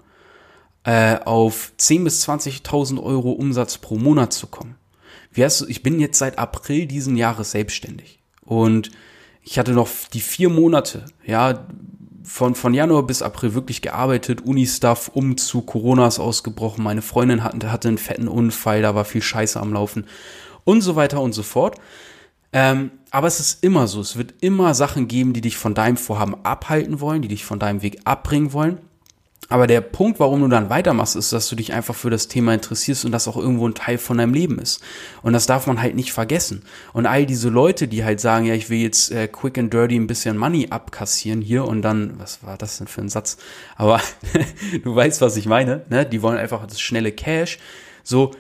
äh, 0.85 1.19
auf 1.19 1.73
10.000 1.79 2.05
bis 2.05 2.29
20.000 2.29 3.03
Euro 3.03 3.33
Umsatz 3.33 3.79
pro 3.79 3.97
Monat 3.97 4.33
zu 4.33 4.47
kommen? 4.47 4.77
Wie 5.31 5.45
hast 5.45 5.61
du, 5.61 5.67
ich 5.67 5.83
bin 5.83 6.01
jetzt 6.01 6.19
seit 6.19 6.39
April 6.39 6.87
diesen 6.87 7.17
Jahres 7.17 7.51
selbstständig. 7.51 8.21
Und 8.41 8.91
ich 9.43 9.59
hatte 9.59 9.73
noch 9.73 9.89
die 10.13 10.21
vier 10.21 10.49
Monate, 10.49 11.05
ja, 11.25 11.67
von, 12.23 12.55
von 12.55 12.75
Januar 12.75 13.05
bis 13.05 13.23
April 13.23 13.55
wirklich 13.55 13.83
gearbeitet, 13.83 14.43
Uni-Stuff, 14.43 15.09
Umzug, 15.09 15.67
Corona 15.67 16.07
ist 16.07 16.19
ausgebrochen, 16.19 16.85
meine 16.85 17.03
Freundin 17.03 17.43
hatte, 17.43 17.73
hatte 17.73 17.89
einen 17.89 17.99
fetten 17.99 18.29
Unfall, 18.29 18.83
da 18.83 18.95
war 18.95 19.05
viel 19.05 19.23
Scheiße 19.23 19.59
am 19.59 19.73
Laufen 19.73 20.07
und 20.69 20.83
so 20.83 20.97
weiter 20.97 21.23
und 21.23 21.33
so 21.33 21.43
fort. 21.43 21.77
Ähm, 22.53 22.91
aber 23.11 23.27
es 23.27 23.41
ist 23.41 23.65
immer 23.65 23.87
so, 23.89 24.03
es 24.03 24.19
wird 24.19 24.35
immer 24.41 24.75
Sachen 24.75 25.09
geben, 25.09 25.33
die 25.33 25.41
dich 25.41 25.57
von 25.57 25.75
deinem 25.75 25.97
Vorhaben 25.97 26.37
abhalten 26.45 27.01
wollen, 27.01 27.23
die 27.23 27.29
dich 27.29 27.47
von 27.47 27.59
deinem 27.59 27.81
Weg 27.81 28.01
abbringen 28.05 28.53
wollen. 28.53 28.79
Aber 29.49 29.67
der 29.67 29.81
Punkt, 29.81 30.21
warum 30.21 30.43
du 30.43 30.49
dann 30.49 30.69
weitermachst, 30.69 31.17
ist, 31.17 31.33
dass 31.33 31.49
du 31.49 31.57
dich 31.57 31.73
einfach 31.73 31.95
für 31.95 32.11
das 32.11 32.29
Thema 32.29 32.53
interessierst 32.53 33.07
und 33.07 33.13
das 33.13 33.29
auch 33.29 33.39
irgendwo 33.39 33.67
ein 33.67 33.75
Teil 33.75 33.97
von 33.97 34.19
deinem 34.19 34.35
Leben 34.35 34.59
ist. 34.59 34.83
Und 35.23 35.33
das 35.33 35.47
darf 35.47 35.67
man 35.67 35.81
halt 35.81 35.95
nicht 35.95 36.13
vergessen. 36.13 36.65
Und 36.93 37.07
all 37.07 37.25
diese 37.25 37.49
Leute, 37.49 37.89
die 37.89 38.05
halt 38.05 38.21
sagen, 38.21 38.45
ja, 38.45 38.53
ich 38.53 38.69
will 38.69 38.79
jetzt 38.79 39.11
äh, 39.11 39.27
quick 39.27 39.57
and 39.57 39.73
dirty 39.73 39.97
ein 39.97 40.07
bisschen 40.07 40.37
Money 40.37 40.67
abkassieren 40.69 41.41
hier 41.41 41.65
und 41.65 41.81
dann, 41.81 42.21
was 42.21 42.43
war 42.43 42.59
das 42.59 42.77
denn 42.77 42.89
für 42.89 43.01
ein 43.01 43.09
Satz? 43.09 43.39
Aber 43.77 44.03
du 44.85 44.95
weißt, 44.95 45.23
was 45.23 45.39
ich 45.39 45.47
meine, 45.47 45.87
ne? 45.89 46.05
Die 46.05 46.21
wollen 46.21 46.37
einfach 46.37 46.67
das 46.67 46.79
schnelle 46.79 47.13
Cash. 47.13 47.59
So, 48.05 48.33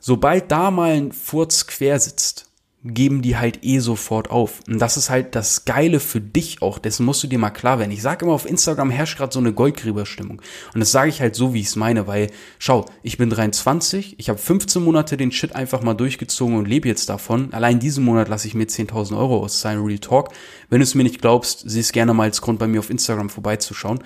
sobald 0.00 0.50
da 0.50 0.70
mal 0.70 0.92
ein 0.92 1.12
Furz 1.12 1.66
quer 1.66 2.00
sitzt, 2.00 2.50
geben 2.82 3.20
die 3.20 3.36
halt 3.36 3.58
eh 3.62 3.78
sofort 3.78 4.30
auf. 4.30 4.60
Und 4.66 4.78
das 4.78 4.96
ist 4.96 5.10
halt 5.10 5.34
das 5.34 5.66
Geile 5.66 6.00
für 6.00 6.20
dich 6.20 6.62
auch. 6.62 6.78
Dessen 6.78 7.04
musst 7.04 7.22
du 7.22 7.26
dir 7.26 7.38
mal 7.38 7.50
klar 7.50 7.78
werden. 7.78 7.90
Ich 7.90 8.00
sage 8.00 8.24
immer, 8.24 8.34
auf 8.34 8.48
Instagram 8.48 8.90
herrscht 8.90 9.18
gerade 9.18 9.32
so 9.32 9.38
eine 9.38 9.52
Goldgräberstimmung. 9.52 10.40
Und 10.72 10.80
das 10.80 10.90
sage 10.90 11.10
ich 11.10 11.20
halt 11.20 11.34
so, 11.34 11.52
wie 11.52 11.60
ich 11.60 11.66
es 11.66 11.76
meine, 11.76 12.06
weil, 12.06 12.30
schau, 12.58 12.86
ich 13.02 13.18
bin 13.18 13.28
23, 13.28 14.18
ich 14.18 14.30
habe 14.30 14.38
15 14.38 14.82
Monate 14.82 15.18
den 15.18 15.30
Shit 15.30 15.54
einfach 15.54 15.82
mal 15.82 15.94
durchgezogen 15.94 16.56
und 16.56 16.68
lebe 16.68 16.88
jetzt 16.88 17.10
davon. 17.10 17.52
Allein 17.52 17.80
diesen 17.80 18.04
Monat 18.04 18.28
lasse 18.28 18.48
ich 18.48 18.54
mir 18.54 18.66
10.000 18.66 19.16
Euro 19.16 19.40
aus 19.40 19.60
sein 19.60 19.78
Real 19.80 19.98
Talk. 19.98 20.30
Wenn 20.70 20.78
du 20.78 20.84
es 20.84 20.94
mir 20.94 21.02
nicht 21.02 21.20
glaubst, 21.20 21.68
sieh 21.68 21.80
es 21.80 21.92
gerne 21.92 22.14
mal 22.14 22.24
als 22.24 22.40
Grund 22.40 22.58
bei 22.58 22.66
mir 22.66 22.80
auf 22.80 22.88
Instagram 22.88 23.28
vorbeizuschauen. 23.28 24.00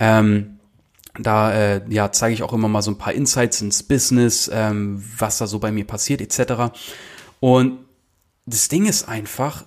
Ähm, 0.00 0.57
da 1.18 1.52
äh, 1.52 1.82
ja, 1.88 2.12
zeige 2.12 2.34
ich 2.34 2.42
auch 2.42 2.52
immer 2.52 2.68
mal 2.68 2.82
so 2.82 2.90
ein 2.90 2.98
paar 2.98 3.12
Insights 3.12 3.60
ins 3.60 3.82
Business, 3.82 4.50
ähm, 4.52 5.02
was 5.16 5.38
da 5.38 5.46
so 5.46 5.58
bei 5.58 5.72
mir 5.72 5.86
passiert, 5.86 6.20
etc. 6.20 6.72
Und 7.40 7.80
das 8.46 8.68
Ding 8.68 8.86
ist 8.86 9.08
einfach, 9.08 9.64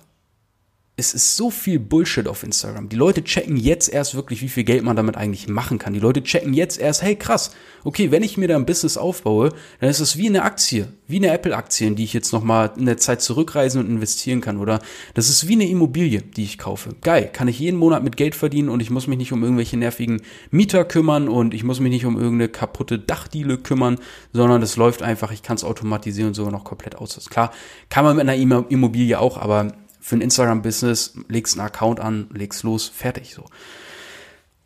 es 1.02 1.14
ist 1.14 1.36
so 1.36 1.50
viel 1.50 1.80
Bullshit 1.80 2.28
auf 2.28 2.44
Instagram. 2.44 2.88
Die 2.88 2.94
Leute 2.94 3.24
checken 3.24 3.56
jetzt 3.56 3.88
erst 3.88 4.14
wirklich, 4.14 4.40
wie 4.40 4.48
viel 4.48 4.62
Geld 4.62 4.84
man 4.84 4.94
damit 4.94 5.16
eigentlich 5.16 5.48
machen 5.48 5.78
kann. 5.78 5.94
Die 5.94 5.98
Leute 5.98 6.22
checken 6.22 6.54
jetzt 6.54 6.78
erst, 6.78 7.02
hey 7.02 7.16
krass, 7.16 7.50
okay, 7.82 8.12
wenn 8.12 8.22
ich 8.22 8.38
mir 8.38 8.46
da 8.46 8.54
ein 8.54 8.66
Business 8.66 8.96
aufbaue, 8.96 9.52
dann 9.80 9.90
ist 9.90 9.98
es 9.98 10.16
wie 10.16 10.28
eine 10.28 10.44
Aktie, 10.44 10.86
wie 11.08 11.16
eine 11.16 11.32
Apple-Aktie, 11.32 11.88
in 11.88 11.96
die 11.96 12.04
ich 12.04 12.12
jetzt 12.12 12.32
nochmal 12.32 12.70
in 12.76 12.86
der 12.86 12.98
Zeit 12.98 13.20
zurückreisen 13.20 13.80
und 13.80 13.88
investieren 13.88 14.40
kann. 14.40 14.58
Oder 14.58 14.80
das 15.14 15.28
ist 15.28 15.48
wie 15.48 15.54
eine 15.54 15.68
Immobilie, 15.68 16.22
die 16.22 16.44
ich 16.44 16.56
kaufe. 16.56 16.94
Geil, 17.02 17.28
kann 17.32 17.48
ich 17.48 17.58
jeden 17.58 17.80
Monat 17.80 18.04
mit 18.04 18.16
Geld 18.16 18.36
verdienen 18.36 18.68
und 18.68 18.80
ich 18.80 18.90
muss 18.90 19.08
mich 19.08 19.18
nicht 19.18 19.32
um 19.32 19.42
irgendwelche 19.42 19.76
nervigen 19.76 20.22
Mieter 20.52 20.84
kümmern 20.84 21.28
und 21.28 21.52
ich 21.52 21.64
muss 21.64 21.80
mich 21.80 21.90
nicht 21.90 22.06
um 22.06 22.16
irgendeine 22.16 22.48
kaputte 22.48 23.00
Dachdiele 23.00 23.58
kümmern, 23.58 23.98
sondern 24.32 24.60
das 24.60 24.76
läuft 24.76 25.02
einfach, 25.02 25.32
ich 25.32 25.42
kann 25.42 25.56
es 25.56 25.64
automatisieren 25.64 26.28
und 26.28 26.34
sogar 26.34 26.52
noch 26.52 26.62
komplett 26.62 26.94
aus. 26.94 27.18
Klar, 27.28 27.50
kann 27.88 28.04
man 28.04 28.16
mit 28.16 28.28
einer 28.28 28.36
Immobilie 28.70 29.18
auch, 29.18 29.36
aber 29.36 29.72
für 30.02 30.16
ein 30.16 30.20
Instagram-Business, 30.20 31.14
legst 31.28 31.56
einen 31.56 31.66
Account 31.66 32.00
an, 32.00 32.28
legst 32.34 32.64
los, 32.64 32.88
fertig 32.88 33.34
so. 33.34 33.44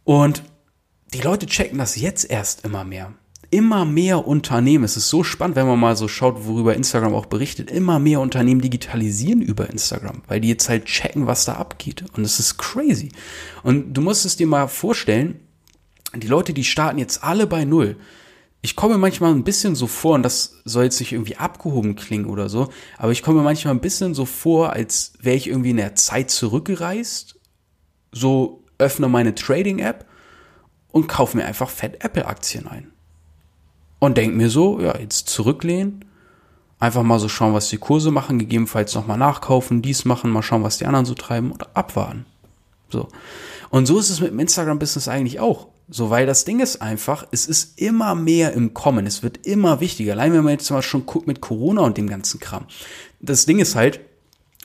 Und 0.03 0.43
die 1.13 1.21
Leute 1.21 1.47
checken 1.47 1.79
das 1.79 2.01
jetzt 2.01 2.29
erst 2.29 2.65
immer 2.65 2.85
mehr. 2.85 3.13
Immer 3.51 3.85
mehr 3.85 4.27
Unternehmen, 4.27 4.83
es 4.83 4.97
ist 4.97 5.09
so 5.09 5.23
spannend, 5.23 5.55
wenn 5.55 5.67
man 5.67 5.79
mal 5.79 5.95
so 5.95 6.09
schaut, 6.09 6.47
worüber 6.47 6.75
Instagram 6.75 7.15
auch 7.15 7.27
berichtet, 7.27 7.71
immer 7.71 7.99
mehr 7.99 8.21
Unternehmen 8.21 8.61
digitalisieren 8.61 9.43
über 9.43 9.71
Instagram, 9.71 10.23
weil 10.27 10.41
die 10.41 10.49
jetzt 10.49 10.69
halt 10.69 10.87
checken, 10.87 11.27
was 11.27 11.45
da 11.45 11.53
abgeht. 11.55 12.05
Und 12.17 12.25
es 12.25 12.41
ist 12.41 12.57
crazy. 12.57 13.11
Und 13.63 13.93
du 13.93 14.01
musst 14.01 14.25
es 14.25 14.37
dir 14.37 14.47
mal 14.47 14.67
vorstellen, 14.67 15.39
die 16.15 16.27
Leute, 16.27 16.55
die 16.55 16.65
starten 16.65 16.99
jetzt 16.99 17.23
alle 17.23 17.47
bei 17.47 17.65
Null 17.65 17.97
ich 18.63 18.75
komme 18.75 18.99
manchmal 18.99 19.33
ein 19.33 19.45
bisschen 19.45 19.75
so 19.75 19.87
vor, 19.87 20.15
und 20.15 20.23
das 20.23 20.57
soll 20.65 20.85
jetzt 20.85 20.99
nicht 21.01 21.13
irgendwie 21.13 21.37
abgehoben 21.37 21.95
klingen 21.95 22.27
oder 22.27 22.49
so, 22.49 22.69
aber 22.99 23.13
ich 23.13 23.23
komme 23.23 23.43
manchmal 23.43 23.75
ein 23.75 23.81
bisschen 23.81 24.15
so 24.15 24.25
vor, 24.25 24.73
als 24.73 25.13
wäre 25.21 25.37
ich 25.37 25.49
irgendwie 25.49 25.71
in 25.71 25.77
der 25.77 25.95
Zeit 25.95 26.31
zurückgereist, 26.31 27.39
so 28.13 28.65
öffne 28.79 29.09
meine 29.09 29.35
Trading-App 29.35 30.07
und 30.91 31.07
kaufe 31.09 31.37
mir 31.37 31.45
einfach 31.45 31.71
fett 31.71 32.03
Apple-Aktien 32.05 32.67
ein. 32.67 32.93
Und 33.99 34.17
denke 34.17 34.37
mir 34.37 34.51
so, 34.51 34.81
ja, 34.81 34.99
jetzt 34.99 35.29
zurücklehnen, 35.29 36.05
einfach 36.79 37.03
mal 37.03 37.19
so 37.19 37.29
schauen, 37.29 37.55
was 37.55 37.69
die 37.69 37.79
Kurse 37.79 38.11
machen, 38.11 38.39
gegebenenfalls 38.39 38.95
nochmal 38.95 39.19
nachkaufen, 39.19 39.83
dies 39.83 40.05
machen, 40.05 40.31
mal 40.31 40.43
schauen, 40.43 40.63
was 40.63 40.79
die 40.79 40.87
anderen 40.87 41.07
so 41.07 41.15
treiben 41.15 41.53
oder 41.53 41.69
abwarten. 41.75 42.27
So. 42.89 43.09
Und 43.71 43.87
so 43.87 43.99
ist 43.99 44.11
es 44.11 44.21
mit 44.21 44.31
dem 44.31 44.41
Instagram-Business 44.41 45.09
eigentlich 45.09 45.41
auch. 45.41 45.69
So, 45.89 46.11
weil 46.11 46.27
das 46.27 46.45
Ding 46.45 46.61
ist 46.61 46.83
einfach, 46.83 47.27
es 47.31 47.47
ist 47.47 47.81
immer 47.81 48.17
mehr 48.17 48.53
im 48.55 48.75
Kommen, 48.75 49.07
es 49.07 49.23
wird 49.23 49.47
immer 49.47 49.81
wichtiger. 49.81 50.13
Allein 50.13 50.33
wenn 50.33 50.43
man 50.43 50.53
jetzt 50.53 50.71
mal 50.71 50.83
schon 50.83 51.07
guckt 51.07 51.29
mit 51.29 51.41
Corona 51.41 51.83
und 51.83 51.97
dem 51.97 52.09
ganzen 52.09 52.41
Kram. 52.41 52.67
Das 53.21 53.47
Ding 53.47 53.61
ist 53.61 53.77
halt, 53.77 54.01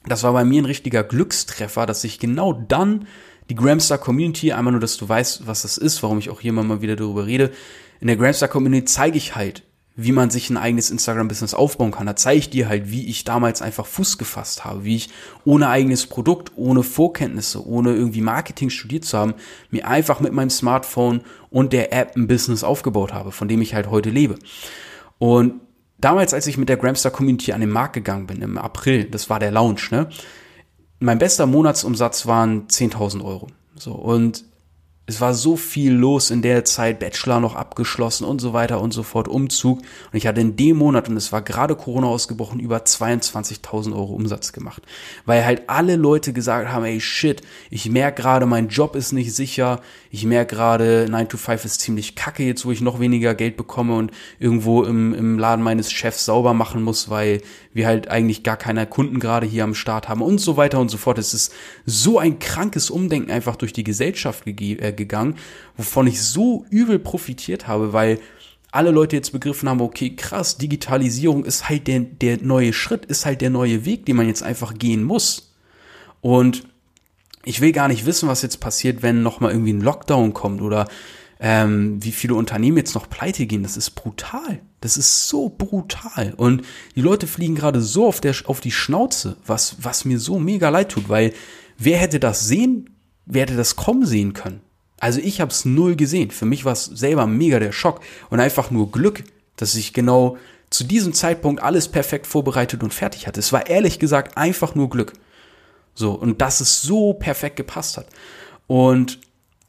das 0.06 0.24
war 0.24 0.34
bei 0.34 0.44
mir 0.44 0.62
ein 0.62 0.66
richtiger 0.66 1.04
Glückstreffer, 1.04 1.86
dass 1.86 2.04
ich 2.04 2.18
genau 2.18 2.54
dann 2.54 3.08
die 3.50 3.56
Gramstar 3.56 4.00
Community, 4.00 4.52
einmal 4.52 4.72
nur, 4.72 4.82
dass 4.82 4.98
du 4.98 5.08
weißt, 5.08 5.46
was 5.46 5.62
das 5.62 5.78
ist, 5.78 6.02
warum 6.02 6.18
ich 6.18 6.30
auch 6.30 6.42
hier 6.42 6.54
mal 6.54 6.82
wieder 6.82 6.96
darüber 6.96 7.28
rede. 7.28 7.52
In 8.00 8.08
der 8.08 8.16
Gramstar 8.16 8.50
Community 8.50 8.86
zeige 8.86 9.18
ich 9.18 9.36
halt, 9.36 9.64
wie 9.96 10.12
man 10.12 10.30
sich 10.30 10.50
ein 10.50 10.58
eigenes 10.58 10.90
Instagram-Business 10.90 11.54
aufbauen 11.54 11.92
kann. 11.92 12.08
Da 12.08 12.16
zeige 12.16 12.40
ich 12.40 12.50
dir 12.50 12.70
halt, 12.70 12.92
wie 12.92 13.08
ich 13.08 13.24
damals 13.24 13.62
einfach 13.62 13.86
Fuß 13.86 14.18
gefasst 14.18 14.64
habe, 14.64 14.86
wie 14.86 14.96
ich 14.96 15.10
ohne 15.44 15.68
eigenes 15.68 16.08
Produkt, 16.08 16.54
ohne 16.56 16.84
Vorkenntnisse, 16.84 17.66
ohne 17.66 17.94
irgendwie 17.94 18.22
Marketing 18.22 18.70
studiert 18.70 19.04
zu 19.04 19.18
haben, 19.18 19.34
mir 19.70 19.88
einfach 19.88 20.20
mit 20.22 20.34
meinem 20.34 20.50
Smartphone 20.50 21.22
und 21.50 21.74
der 21.74 21.92
App 21.94 22.16
ein 22.16 22.28
Business 22.28 22.64
aufgebaut 22.64 23.14
habe, 23.14 23.32
von 23.32 23.48
dem 23.48 23.62
ich 23.62 23.74
halt 23.74 23.90
heute 23.90 24.10
lebe. 24.10 24.36
Und 25.20 25.62
damals, 26.00 26.34
als 26.34 26.48
ich 26.48 26.58
mit 26.58 26.70
der 26.70 26.78
Gramstar 26.78 27.12
Community 27.12 27.52
an 27.52 27.62
den 27.62 27.70
Markt 27.70 27.94
gegangen 27.94 28.28
bin, 28.28 28.42
im 28.42 28.58
April, 28.58 29.06
das 29.06 29.30
war 29.30 29.40
der 29.40 29.52
Launch, 29.52 29.92
ne? 29.92 30.10
Mein 31.00 31.18
bester 31.18 31.48
Monatsumsatz 31.48 32.28
waren 32.28 32.68
10.000 32.68 33.24
Euro. 33.24 33.48
So, 33.76 33.94
und 33.94 34.46
es 35.12 35.20
war 35.20 35.34
so 35.34 35.58
viel 35.58 35.92
los 35.92 36.32
in 36.32 36.42
der 36.42 36.64
Zeit, 36.64 37.00
Bachelor 37.00 37.42
noch 37.42 37.56
abgeschlossen 37.56 38.24
und 38.24 38.40
so 38.40 38.54
weiter 38.54 38.80
und 38.80 38.94
so 38.94 39.04
fort, 39.04 39.28
Umzug. 39.28 39.80
Und 39.80 40.18
ich 40.18 40.26
hatte 40.26 40.40
in 40.40 40.56
dem 40.56 40.78
Monat, 40.78 41.10
und 41.10 41.18
es 41.18 41.34
war 41.34 41.42
gerade 41.42 41.76
Corona 41.76 42.08
ausgebrochen, 42.08 42.62
über 42.62 42.78
22.000 42.78 43.94
Euro 43.94 44.14
Umsatz 44.14 44.54
gemacht. 44.54 44.84
Weil 45.26 45.44
halt 45.44 45.64
alle 45.68 45.98
Leute 45.98 46.32
gesagt 46.32 46.70
haben, 46.70 46.86
ey 46.86 47.02
shit, 47.02 47.42
ich 47.70 47.90
merke 47.90 48.22
gerade, 48.22 48.46
mein 48.46 48.70
Job 48.70 48.96
ist 48.96 49.12
nicht 49.12 49.36
sicher. 49.36 49.82
Ich 50.12 50.26
merke 50.26 50.56
gerade, 50.56 51.08
9 51.10 51.28
to 51.28 51.36
5 51.36 51.66
ist 51.66 51.82
ziemlich 51.82 52.16
kacke 52.16 52.44
jetzt, 52.44 52.66
wo 52.66 52.72
ich 52.72 52.80
noch 52.80 53.02
weniger 53.02 53.36
Geld 53.36 53.58
bekomme 53.58 53.96
und 53.98 54.12
irgendwo 54.40 54.84
im, 54.84 55.14
im 55.14 55.38
Laden 55.38 55.64
meines 55.64 55.92
Chefs 55.92 56.24
sauber 56.24 56.54
machen 56.54 56.84
muss, 56.84 57.10
weil 57.10 57.42
wir 57.74 57.86
halt 57.86 58.08
eigentlich 58.08 58.44
gar 58.44 58.58
keine 58.58 58.88
Kunden 58.88 59.20
gerade 59.20 59.46
hier 59.46 59.66
am 59.66 59.76
Start 59.76 60.08
haben 60.08 60.22
und 60.22 60.40
so 60.40 60.56
weiter 60.56 60.80
und 60.80 60.90
so 60.90 60.98
fort. 60.98 61.18
Es 61.18 61.34
ist 61.34 61.54
so 61.86 62.18
ein 62.18 62.40
krankes 62.40 62.90
Umdenken 62.90 63.30
einfach 63.30 63.58
durch 63.58 63.74
die 63.74 63.84
Gesellschaft 63.84 64.46
gegeben 64.46 64.82
äh, 64.82 64.94
gegangen, 65.02 65.36
wovon 65.78 66.08
ich 66.08 66.22
so 66.22 66.66
übel 66.70 67.00
profitiert 67.00 67.68
habe, 67.68 67.94
weil 67.94 68.20
alle 68.72 68.92
Leute 68.92 69.18
jetzt 69.18 69.32
begriffen 69.32 69.68
haben, 69.68 69.82
okay, 69.82 70.16
krass, 70.16 70.58
Digitalisierung 70.58 71.44
ist 71.44 71.68
halt 71.68 71.88
der, 71.88 72.00
der 72.00 72.42
neue 72.42 72.74
Schritt, 72.74 73.06
ist 73.06 73.26
halt 73.26 73.42
der 73.42 73.50
neue 73.50 73.86
Weg, 73.86 74.06
den 74.06 74.16
man 74.16 74.28
jetzt 74.28 74.44
einfach 74.44 74.74
gehen 74.74 75.04
muss. 75.04 75.54
Und 76.22 76.64
ich 77.44 77.60
will 77.60 77.74
gar 77.74 77.88
nicht 77.88 78.06
wissen, 78.06 78.30
was 78.30 78.42
jetzt 78.42 78.60
passiert, 78.60 79.02
wenn 79.02 79.24
nochmal 79.24 79.52
irgendwie 79.52 79.74
ein 79.74 79.82
Lockdown 79.82 80.34
kommt 80.34 80.62
oder 80.62 80.88
ähm, 81.40 82.02
wie 82.04 82.12
viele 82.12 82.36
Unternehmen 82.36 82.78
jetzt 82.78 82.94
noch 82.94 83.10
pleite 83.10 83.46
gehen. 83.46 83.64
Das 83.64 83.76
ist 83.76 83.92
brutal. 83.92 84.62
Das 84.80 84.96
ist 84.96 85.28
so 85.28 85.50
brutal. 85.50 86.34
Und 86.38 86.64
die 86.96 87.02
Leute 87.02 87.28
fliegen 87.28 87.56
gerade 87.56 87.82
so 87.82 88.08
auf, 88.08 88.22
der, 88.22 88.36
auf 88.46 88.62
die 88.62 88.72
Schnauze, 88.72 89.38
was, 89.46 89.78
was 89.82 90.06
mir 90.06 90.20
so 90.20 90.40
mega 90.40 90.70
leid 90.70 90.90
tut, 90.90 91.10
weil 91.10 91.34
wer 91.78 91.98
hätte 91.98 92.20
das 92.20 92.48
sehen, 92.48 92.96
wer 93.26 93.44
hätte 93.44 93.58
das 93.58 93.76
kommen 93.76 94.06
sehen 94.06 94.34
können? 94.34 94.62
Also 95.02 95.20
ich 95.20 95.42
habe 95.42 95.52
es 95.52 95.66
null 95.66 95.96
gesehen. 95.96 96.30
Für 96.30 96.46
mich 96.46 96.64
war 96.64 96.74
es 96.74 96.86
selber 96.86 97.26
mega 97.26 97.60
der 97.60 97.72
Schock 97.72 98.02
und 98.30 98.40
einfach 98.40 98.70
nur 98.70 98.92
Glück, 98.92 99.24
dass 99.56 99.74
ich 99.74 99.94
genau 99.94 100.38
zu 100.70 100.84
diesem 100.84 101.14
Zeitpunkt 101.14 101.62
alles 101.62 101.88
perfekt 101.88 102.28
vorbereitet 102.28 102.84
und 102.84 102.94
fertig 102.94 103.26
hatte. 103.26 103.40
Es 103.40 103.52
war 103.52 103.68
ehrlich 103.68 103.98
gesagt 103.98 104.38
einfach 104.38 104.76
nur 104.76 104.92
Glück. 104.92 105.14
So, 105.96 106.12
und 106.12 106.40
dass 106.40 106.62
es 106.62 106.84
so 106.84 107.14
perfekt 107.14 107.56
gepasst 107.56 107.98
hat. 107.98 108.06
Und 108.68 109.20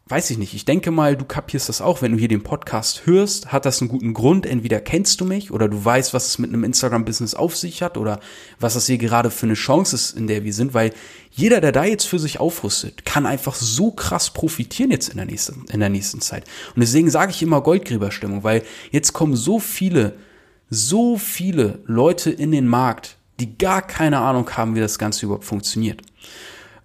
weiß 0.06 0.30
ich 0.30 0.38
nicht, 0.38 0.52
ich 0.52 0.64
denke 0.64 0.90
mal, 0.90 1.16
du 1.16 1.24
kapierst 1.24 1.68
das 1.68 1.80
auch, 1.80 2.02
wenn 2.02 2.12
du 2.12 2.18
hier 2.18 2.28
den 2.28 2.42
Podcast 2.42 3.06
hörst, 3.06 3.52
hat 3.52 3.64
das 3.64 3.80
einen 3.80 3.88
guten 3.88 4.14
Grund. 4.14 4.46
Entweder 4.46 4.80
kennst 4.80 5.20
du 5.20 5.24
mich 5.24 5.50
oder 5.52 5.68
du 5.68 5.82
weißt, 5.82 6.12
was 6.12 6.26
es 6.26 6.38
mit 6.38 6.50
einem 6.50 6.64
Instagram-Business 6.64 7.34
auf 7.34 7.56
sich 7.56 7.82
hat 7.82 7.96
oder 7.96 8.20
was 8.58 8.74
das 8.74 8.86
hier 8.86 8.98
gerade 8.98 9.30
für 9.30 9.46
eine 9.46 9.54
Chance 9.54 9.94
ist, 9.94 10.16
in 10.16 10.26
der 10.26 10.44
wir 10.44 10.52
sind, 10.52 10.74
weil 10.74 10.92
jeder, 11.30 11.60
der 11.60 11.72
da 11.72 11.84
jetzt 11.84 12.04
für 12.04 12.18
sich 12.18 12.40
aufrüstet, 12.40 13.04
kann 13.04 13.26
einfach 13.26 13.54
so 13.54 13.92
krass 13.92 14.30
profitieren 14.30 14.90
jetzt 14.90 15.08
in 15.08 15.16
der 15.16 15.26
nächsten, 15.26 15.64
in 15.72 15.80
der 15.80 15.88
nächsten 15.88 16.20
Zeit. 16.20 16.44
Und 16.74 16.80
deswegen 16.80 17.10
sage 17.10 17.30
ich 17.30 17.42
immer 17.42 17.60
Goldgräberstimmung, 17.62 18.44
weil 18.44 18.64
jetzt 18.90 19.12
kommen 19.12 19.36
so 19.36 19.60
viele, 19.60 20.16
so 20.68 21.16
viele 21.16 21.78
Leute 21.86 22.30
in 22.30 22.50
den 22.50 22.66
Markt, 22.66 23.16
die 23.40 23.56
gar 23.56 23.82
keine 23.82 24.18
Ahnung 24.18 24.50
haben, 24.50 24.74
wie 24.74 24.80
das 24.80 24.98
Ganze 24.98 25.26
überhaupt 25.26 25.44
funktioniert. 25.44 26.02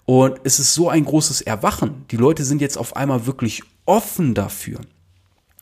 Und 0.08 0.40
es 0.46 0.58
ist 0.58 0.74
so 0.74 0.90
ein 0.90 1.04
großes 1.04 1.42
Erwachen. 1.42 2.06
Die 2.12 2.16
Leute 2.16 2.46
sind 2.46 2.62
jetzt 2.62 2.78
auf 2.78 2.96
einmal 2.96 3.26
wirklich 3.26 3.62
offen 3.86 4.34
dafür. 4.34 4.80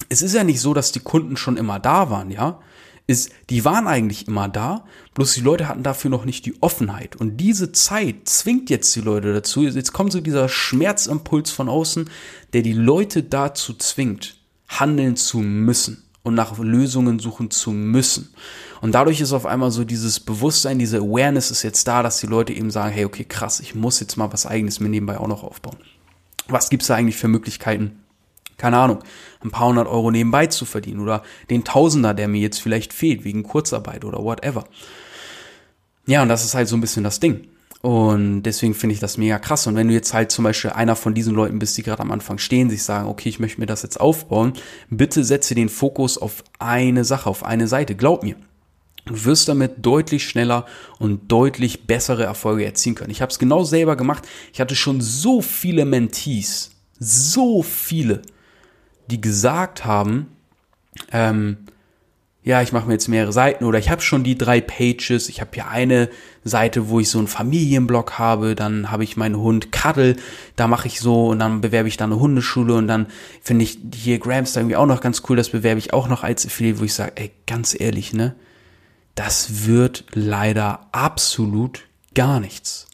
Es 0.08 0.22
ist 0.22 0.36
ja 0.36 0.44
nicht 0.44 0.62
so, 0.62 0.76
dass 0.76 0.92
die 0.92 1.00
Kunden 1.00 1.36
schon 1.36 1.58
immer 1.58 1.80
da 1.80 2.12
waren, 2.12 2.30
ja. 2.30 2.60
ist, 3.08 3.32
die 3.50 3.66
waren 3.66 3.88
eigentlich 3.88 4.28
immer 4.28 4.48
da, 4.48 4.86
bloß 5.16 5.34
die 5.34 5.42
Leute 5.42 5.68
hatten 5.68 5.82
dafür 5.82 6.12
noch 6.12 6.26
nicht 6.26 6.46
die 6.46 6.62
Offenheit. 6.62 7.16
Und 7.16 7.38
diese 7.38 7.72
Zeit 7.72 8.30
zwingt 8.30 8.70
jetzt 8.70 8.96
die 8.96 9.02
Leute 9.02 9.34
dazu. 9.34 9.64
Jetzt 9.64 9.94
kommt 9.94 10.12
so 10.12 10.22
dieser 10.22 10.48
Schmerzimpuls 10.48 11.50
von 11.50 11.68
außen, 11.68 12.08
der 12.54 12.62
die 12.62 12.74
Leute 12.74 13.24
dazu 13.24 13.74
zwingt, 13.74 14.38
handeln 14.68 15.16
zu 15.16 15.40
müssen 15.40 16.05
und 16.26 16.36
nach 16.36 16.58
Lösungen 16.60 17.20
suchen 17.20 17.50
zu 17.50 17.72
müssen. 17.72 18.34
Und 18.82 18.92
dadurch 18.94 19.22
ist 19.22 19.32
auf 19.32 19.46
einmal 19.46 19.72
so 19.72 19.86
dieses 19.86 20.20
Bewusstsein, 20.20 20.80
diese 20.80 20.98
Awareness 20.98 21.52
ist 21.52 21.64
jetzt 21.64 21.88
da, 21.88 22.04
dass 22.04 22.20
die 22.20 22.28
Leute 22.28 22.52
eben 22.52 22.72
sagen, 22.72 22.94
hey, 22.94 23.06
okay, 23.06 23.24
krass, 23.24 23.62
ich 23.62 23.76
muss 23.76 24.02
jetzt 24.02 24.18
mal 24.18 24.34
was 24.34 24.46
eigenes 24.46 24.82
mir 24.82 24.90
nebenbei 24.90 25.18
auch 25.18 25.28
noch 25.30 25.44
aufbauen. 25.44 25.78
Was 26.50 26.70
gibt's 26.70 26.88
da 26.88 26.96
eigentlich 26.96 27.16
für 27.16 27.30
Möglichkeiten? 27.30 28.02
keine 28.58 28.78
Ahnung, 28.78 29.00
ein 29.44 29.52
paar 29.52 29.68
hundert 29.68 29.88
Euro 29.88 30.12
nebenbei 30.12 30.48
zu 30.48 30.66
verdienen 30.66 31.02
oder 31.02 31.24
den 31.50 31.64
Tausender, 31.64 32.14
der 32.14 32.28
mir 32.28 32.40
jetzt 32.40 32.62
vielleicht 32.62 32.94
fehlt 32.94 33.24
wegen 33.24 33.44
Kurzarbeit 33.44 34.06
oder 34.06 34.24
whatever. 34.24 34.66
Ja, 36.06 36.22
und 36.22 36.30
das 36.30 36.46
ist 36.46 36.56
halt 36.56 36.68
so 36.68 36.78
ein 36.78 36.82
bisschen 36.82 37.04
das 37.04 37.20
Ding. 37.20 37.48
Und 37.86 38.42
deswegen 38.42 38.74
finde 38.74 38.96
ich 38.96 39.00
das 39.00 39.20
mega 39.20 39.38
krass. 39.38 39.68
Und 39.68 39.76
wenn 39.76 39.88
du 39.88 39.94
jetzt 39.94 40.12
halt 40.12 40.32
zum 40.32 40.44
Beispiel 40.44 40.72
einer 40.72 40.96
von 40.96 41.14
diesen 41.14 41.36
Leuten 41.36 41.60
bist, 41.60 41.78
die 41.78 41.84
gerade 41.84 42.02
am 42.02 42.12
Anfang 42.12 42.40
stehen, 42.40 42.68
sich 42.68 42.82
sagen, 42.82 43.08
okay, 43.08 43.30
ich 43.30 43.40
möchte 43.40 43.60
mir 43.60 43.68
das 43.68 43.84
jetzt 43.84 44.02
aufbauen, 44.02 44.54
bitte 44.90 45.24
setze 45.24 45.54
den 45.54 45.70
Fokus 45.70 46.18
auf 46.18 46.44
eine 46.58 47.04
Sache, 47.04 47.30
auf 47.30 47.46
eine 47.46 47.68
Seite. 47.68 47.94
Glaub 47.94 48.24
mir. 48.24 48.38
Du 49.06 49.24
wirst 49.26 49.50
damit 49.50 49.86
deutlich 49.86 50.28
schneller 50.28 50.66
und 50.98 51.32
deutlich 51.32 51.86
bessere 51.86 52.24
Erfolge 52.24 52.66
erzielen 52.66 52.96
können. 52.96 53.12
Ich 53.12 53.22
habe 53.22 53.32
es 53.32 53.38
genau 53.38 53.64
selber 53.64 53.96
gemacht. 53.96 54.28
Ich 54.52 54.60
hatte 54.60 54.76
schon 54.76 55.00
so 55.00 55.44
viele 55.44 55.86
Mentees, 55.86 56.72
so 56.98 57.62
viele, 57.62 58.24
die 59.12 59.22
gesagt 59.22 59.86
haben, 59.86 60.26
ähm, 61.12 61.58
ja, 62.46 62.62
ich 62.62 62.72
mache 62.72 62.86
mir 62.86 62.94
jetzt 62.94 63.08
mehrere 63.08 63.34
Seiten 63.34 63.66
oder 63.66 63.80
ich 63.80 63.90
habe 63.90 64.02
schon 64.02 64.24
die 64.24 64.38
drei 64.38 64.62
Pages. 64.62 65.30
Ich 65.30 65.42
habe 65.42 65.50
hier 65.54 65.68
eine 65.68 66.10
Seite, 66.44 66.90
wo 66.90 67.00
ich 67.00 67.10
so 67.10 67.18
einen 67.18 67.28
Familienblog 67.28 68.20
habe, 68.20 68.54
dann 68.54 68.92
habe 68.92 69.04
ich 69.04 69.18
meinen 69.18 69.38
Hund 69.38 69.72
Cuddle, 69.72 70.16
da 70.56 70.68
mache 70.68 70.88
ich 70.88 71.00
so 71.00 71.28
und 71.28 71.40
dann 71.40 71.62
bewerbe 71.62 71.88
ich 71.88 71.98
da 71.98 72.06
eine 72.06 72.20
Hundeschule 72.20 72.76
und 72.76 72.88
dann 72.88 73.08
finde 73.42 73.64
ich 73.64 73.80
hier 73.96 74.20
Gramster 74.20 74.62
irgendwie 74.62 74.76
auch 74.76 74.86
noch 74.86 75.02
ganz 75.02 75.24
cool, 75.28 75.36
das 75.36 75.50
bewerbe 75.50 75.80
ich 75.80 75.92
auch 75.92 76.08
noch 76.08 76.24
als 76.24 76.46
Affiliate, 76.46 76.80
wo 76.80 76.84
ich 76.84 76.94
sage, 76.94 77.14
ey, 77.16 77.32
ganz 77.48 77.76
ehrlich, 77.78 78.14
ne? 78.14 78.36
Das 79.16 79.66
wird 79.66 80.06
leider 80.14 80.88
absolut 80.92 81.88
gar 82.14 82.40
nichts. 82.40 82.88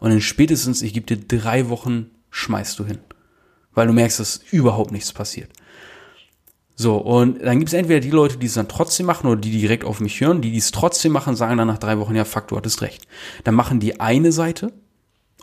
Und 0.00 0.10
in 0.10 0.20
spätestens, 0.20 0.82
ich 0.82 0.94
gebe 0.94 1.06
dir 1.06 1.18
drei 1.38 1.68
Wochen, 1.68 2.10
schmeißt 2.30 2.78
du 2.78 2.86
hin 2.86 2.98
weil 3.74 3.86
du 3.86 3.92
merkst, 3.92 4.20
dass 4.20 4.40
überhaupt 4.50 4.92
nichts 4.92 5.12
passiert. 5.12 5.50
So, 6.80 6.96
und 6.96 7.42
dann 7.42 7.58
gibt 7.58 7.68
es 7.68 7.74
entweder 7.74 8.00
die 8.00 8.08
Leute, 8.08 8.38
die 8.38 8.46
es 8.46 8.54
dann 8.54 8.66
trotzdem 8.66 9.04
machen 9.04 9.26
oder 9.26 9.38
die 9.38 9.50
direkt 9.50 9.84
auf 9.84 10.00
mich 10.00 10.18
hören, 10.18 10.40
die 10.40 10.56
es 10.56 10.70
trotzdem 10.70 11.12
machen, 11.12 11.36
sagen 11.36 11.58
dann 11.58 11.68
nach 11.68 11.76
drei 11.76 11.98
Wochen, 11.98 12.16
ja, 12.16 12.24
fuck, 12.24 12.48
du 12.48 12.56
hattest 12.56 12.80
recht. 12.80 13.06
Dann 13.44 13.54
machen 13.54 13.80
die 13.80 14.00
eine 14.00 14.32
Seite 14.32 14.72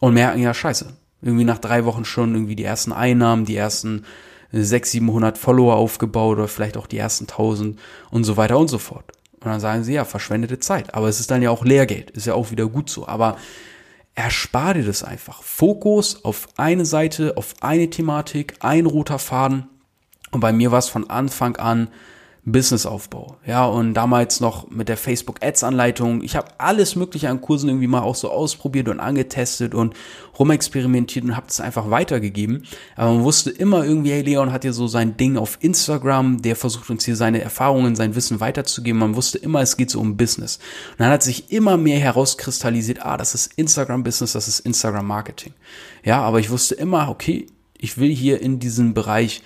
und 0.01 0.15
merken, 0.15 0.41
ja, 0.41 0.55
scheiße. 0.55 0.97
Irgendwie 1.21 1.43
nach 1.43 1.59
drei 1.59 1.85
Wochen 1.85 2.05
schon 2.05 2.33
irgendwie 2.33 2.55
die 2.55 2.63
ersten 2.63 2.91
Einnahmen, 2.91 3.45
die 3.45 3.55
ersten 3.55 4.03
600, 4.51 4.85
700 4.87 5.37
Follower 5.37 5.75
aufgebaut 5.75 6.39
oder 6.39 6.47
vielleicht 6.47 6.75
auch 6.75 6.87
die 6.87 6.97
ersten 6.97 7.25
1000 7.25 7.77
und 8.09 8.23
so 8.23 8.35
weiter 8.35 8.57
und 8.57 8.69
so 8.69 8.79
fort. 8.79 9.11
Und 9.33 9.45
dann 9.45 9.59
sagen 9.59 9.83
sie, 9.83 9.93
ja, 9.93 10.05
verschwendete 10.05 10.59
Zeit. 10.59 10.95
Aber 10.95 11.07
es 11.07 11.19
ist 11.19 11.29
dann 11.29 11.43
ja 11.43 11.51
auch 11.51 11.63
Lehrgeld. 11.63 12.09
Ist 12.09 12.25
ja 12.25 12.33
auch 12.33 12.49
wieder 12.49 12.65
gut 12.65 12.89
so. 12.89 13.07
Aber 13.07 13.37
erspar 14.15 14.73
dir 14.73 14.85
das 14.85 15.03
einfach. 15.03 15.43
Fokus 15.43 16.25
auf 16.25 16.47
eine 16.57 16.87
Seite, 16.87 17.37
auf 17.37 17.53
eine 17.61 17.91
Thematik, 17.91 18.55
ein 18.61 18.87
roter 18.87 19.19
Faden. 19.19 19.67
Und 20.31 20.39
bei 20.39 20.51
mir 20.53 20.71
war 20.71 20.79
es 20.79 20.89
von 20.89 21.09
Anfang 21.09 21.55
an 21.57 21.89
Businessaufbau. 22.49 23.35
Ja, 23.45 23.65
und 23.65 23.93
damals 23.93 24.39
noch 24.39 24.69
mit 24.69 24.87
der 24.87 24.95
Facebook 24.95 25.43
Ads 25.43 25.65
Anleitung. 25.65 26.23
Ich 26.23 26.37
habe 26.37 26.47
alles 26.59 26.95
mögliche 26.95 27.29
an 27.29 27.41
Kursen 27.41 27.67
irgendwie 27.67 27.87
mal 27.87 28.03
auch 28.03 28.15
so 28.15 28.31
ausprobiert 28.31 28.87
und 28.87 29.01
angetestet 29.01 29.75
und 29.75 29.93
rumexperimentiert 30.39 31.25
und 31.25 31.35
habe 31.35 31.47
es 31.49 31.59
einfach 31.59 31.89
weitergegeben. 31.89 32.63
Aber 32.95 33.11
man 33.11 33.23
wusste 33.25 33.49
immer 33.49 33.83
irgendwie, 33.83 34.11
hey, 34.11 34.21
Leon 34.21 34.53
hat 34.53 34.61
hier 34.61 34.71
so 34.71 34.87
sein 34.87 35.17
Ding 35.17 35.35
auf 35.35 35.57
Instagram, 35.59 36.41
der 36.41 36.55
versucht 36.55 36.89
uns 36.89 37.03
hier 37.03 37.17
seine 37.17 37.41
Erfahrungen, 37.41 37.97
sein 37.97 38.15
Wissen 38.15 38.39
weiterzugeben. 38.39 38.97
Man 38.97 39.17
wusste 39.17 39.37
immer, 39.39 39.59
es 39.59 39.75
geht 39.75 39.89
so 39.89 39.99
um 39.99 40.15
Business. 40.15 40.55
Und 40.91 41.01
dann 41.01 41.11
hat 41.11 41.23
sich 41.23 41.51
immer 41.51 41.75
mehr 41.75 41.99
herauskristallisiert, 41.99 43.05
ah, 43.05 43.17
das 43.17 43.35
ist 43.35 43.51
Instagram 43.57 44.03
Business, 44.03 44.31
das 44.31 44.47
ist 44.47 44.61
Instagram 44.61 45.05
Marketing. 45.05 45.51
Ja, 46.05 46.21
aber 46.21 46.39
ich 46.39 46.49
wusste 46.49 46.75
immer, 46.75 47.09
okay, 47.09 47.47
ich 47.77 47.97
will 47.97 48.09
hier 48.09 48.41
in 48.41 48.59
diesen 48.59 48.93
Bereich 48.93 49.41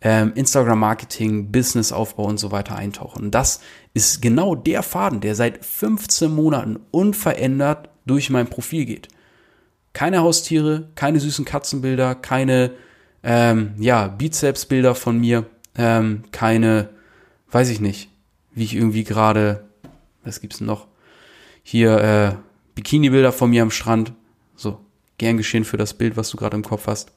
ähm, 0.00 0.32
Instagram-Marketing, 0.34 1.50
Businessaufbau 1.50 2.24
und 2.24 2.38
so 2.38 2.52
weiter 2.52 2.76
eintauchen. 2.76 3.24
Und 3.24 3.30
das 3.34 3.60
ist 3.94 4.20
genau 4.20 4.54
der 4.54 4.82
Faden, 4.82 5.20
der 5.20 5.34
seit 5.34 5.64
15 5.64 6.32
Monaten 6.32 6.78
unverändert 6.90 7.88
durch 8.04 8.30
mein 8.30 8.48
Profil 8.48 8.84
geht. 8.84 9.08
Keine 9.92 10.20
Haustiere, 10.20 10.90
keine 10.94 11.20
süßen 11.20 11.44
Katzenbilder, 11.44 12.14
keine 12.14 12.72
ähm, 13.22 13.74
ja, 13.78 14.08
Bizepsbilder 14.08 14.94
von 14.94 15.18
mir, 15.18 15.46
ähm, 15.76 16.24
keine, 16.30 16.90
weiß 17.50 17.70
ich 17.70 17.80
nicht, 17.80 18.10
wie 18.54 18.64
ich 18.64 18.74
irgendwie 18.74 19.04
gerade, 19.04 19.64
was 20.22 20.40
gibt's 20.40 20.58
denn 20.58 20.66
noch? 20.66 20.86
Hier 21.62 21.98
äh, 21.98 22.36
Bikini-Bilder 22.74 23.32
von 23.32 23.50
mir 23.50 23.62
am 23.62 23.70
Strand. 23.70 24.12
So, 24.54 24.78
gern 25.18 25.38
geschehen 25.38 25.64
für 25.64 25.78
das 25.78 25.94
Bild, 25.94 26.16
was 26.16 26.30
du 26.30 26.36
gerade 26.36 26.56
im 26.56 26.62
Kopf 26.62 26.86
hast. 26.86 27.15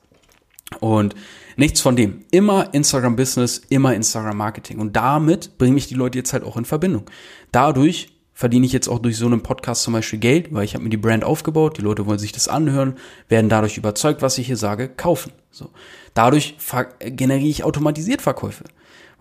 Und 0.80 1.16
nichts 1.56 1.82
von 1.82 1.96
dem. 1.96 2.26
Immer 2.32 2.74
Instagram 2.74 3.16
Business, 3.16 3.62
immer 3.70 3.94
Instagram 3.94 4.38
Marketing. 4.38 4.80
Und 4.80 4.96
damit 4.96 5.58
bringe 5.58 5.78
ich 5.78 5.88
die 5.88 5.96
Leute 5.96 6.18
jetzt 6.18 6.34
halt 6.34 6.44
auch 6.44 6.58
in 6.58 6.66
Verbindung. 6.66 7.10
Dadurch 7.52 8.14
verdiene 8.34 8.66
ich 8.66 8.72
jetzt 8.72 8.88
auch 8.88 9.00
durch 9.00 9.18
so 9.18 9.26
einen 9.26 9.44
Podcast 9.44 9.84
zum 9.84 9.94
Beispiel 9.94 10.20
Geld, 10.20 10.54
weil 10.54 10.64
ich 10.64 10.74
habe 10.74 10.84
mir 10.86 10.90
die 10.90 10.96
Brand 10.96 11.26
aufgebaut, 11.26 11.78
die 11.78 11.82
Leute 11.82 12.06
wollen 12.06 12.20
sich 12.20 12.32
das 12.32 12.48
anhören, 12.48 12.98
werden 13.28 13.50
dadurch 13.50 13.78
überzeugt, 13.78 14.22
was 14.22 14.38
ich 14.38 14.48
hier 14.48 14.56
sage, 14.56 14.88
kaufen. 14.88 15.34
So. 15.52 15.72
Dadurch 16.14 16.56
generiere 17.02 17.50
ich 17.50 17.66
automatisiert 17.66 18.22
Verkäufe. 18.22 18.64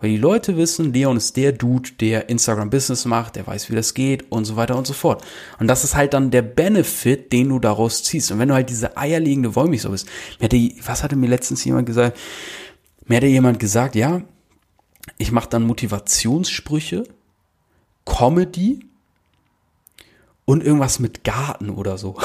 Weil 0.01 0.11
die 0.11 0.17
Leute 0.17 0.55
wissen, 0.55 0.93
Leon 0.93 1.17
ist 1.17 1.35
der 1.35 1.51
Dude, 1.51 1.91
der 1.99 2.29
Instagram 2.29 2.69
Business 2.69 3.03
macht, 3.03 3.35
der 3.35 3.45
weiß, 3.45 3.69
wie 3.69 3.75
das 3.75 3.93
geht 3.93 4.31
und 4.31 4.45
so 4.45 4.55
weiter 4.55 4.77
und 4.77 4.87
so 4.87 4.93
fort. 4.93 5.25
Und 5.59 5.67
das 5.67 5.83
ist 5.83 5.95
halt 5.95 6.13
dann 6.13 6.31
der 6.31 6.41
Benefit, 6.41 7.33
den 7.33 7.49
du 7.49 7.59
daraus 7.59 8.03
ziehst. 8.03 8.31
Und 8.31 8.39
wenn 8.39 8.47
du 8.47 8.53
halt 8.53 8.69
diese 8.69 8.95
eierlegende 8.95 9.55
Wollmilchsau 9.55 9.89
bist, 9.89 10.07
hatte, 10.41 10.71
was 10.85 11.03
hatte 11.03 11.17
mir 11.17 11.27
letztens 11.27 11.65
jemand 11.65 11.85
gesagt? 11.85 12.17
Mir 13.07 13.17
hatte 13.17 13.27
jemand 13.27 13.59
gesagt, 13.59 13.95
ja, 13.95 14.21
ich 15.17 15.31
mache 15.31 15.49
dann 15.49 15.63
Motivationssprüche, 15.63 17.03
Comedy 18.05 18.79
und 20.45 20.63
irgendwas 20.63 20.99
mit 20.99 21.25
Garten 21.25 21.69
oder 21.69 21.97
so. 21.97 22.17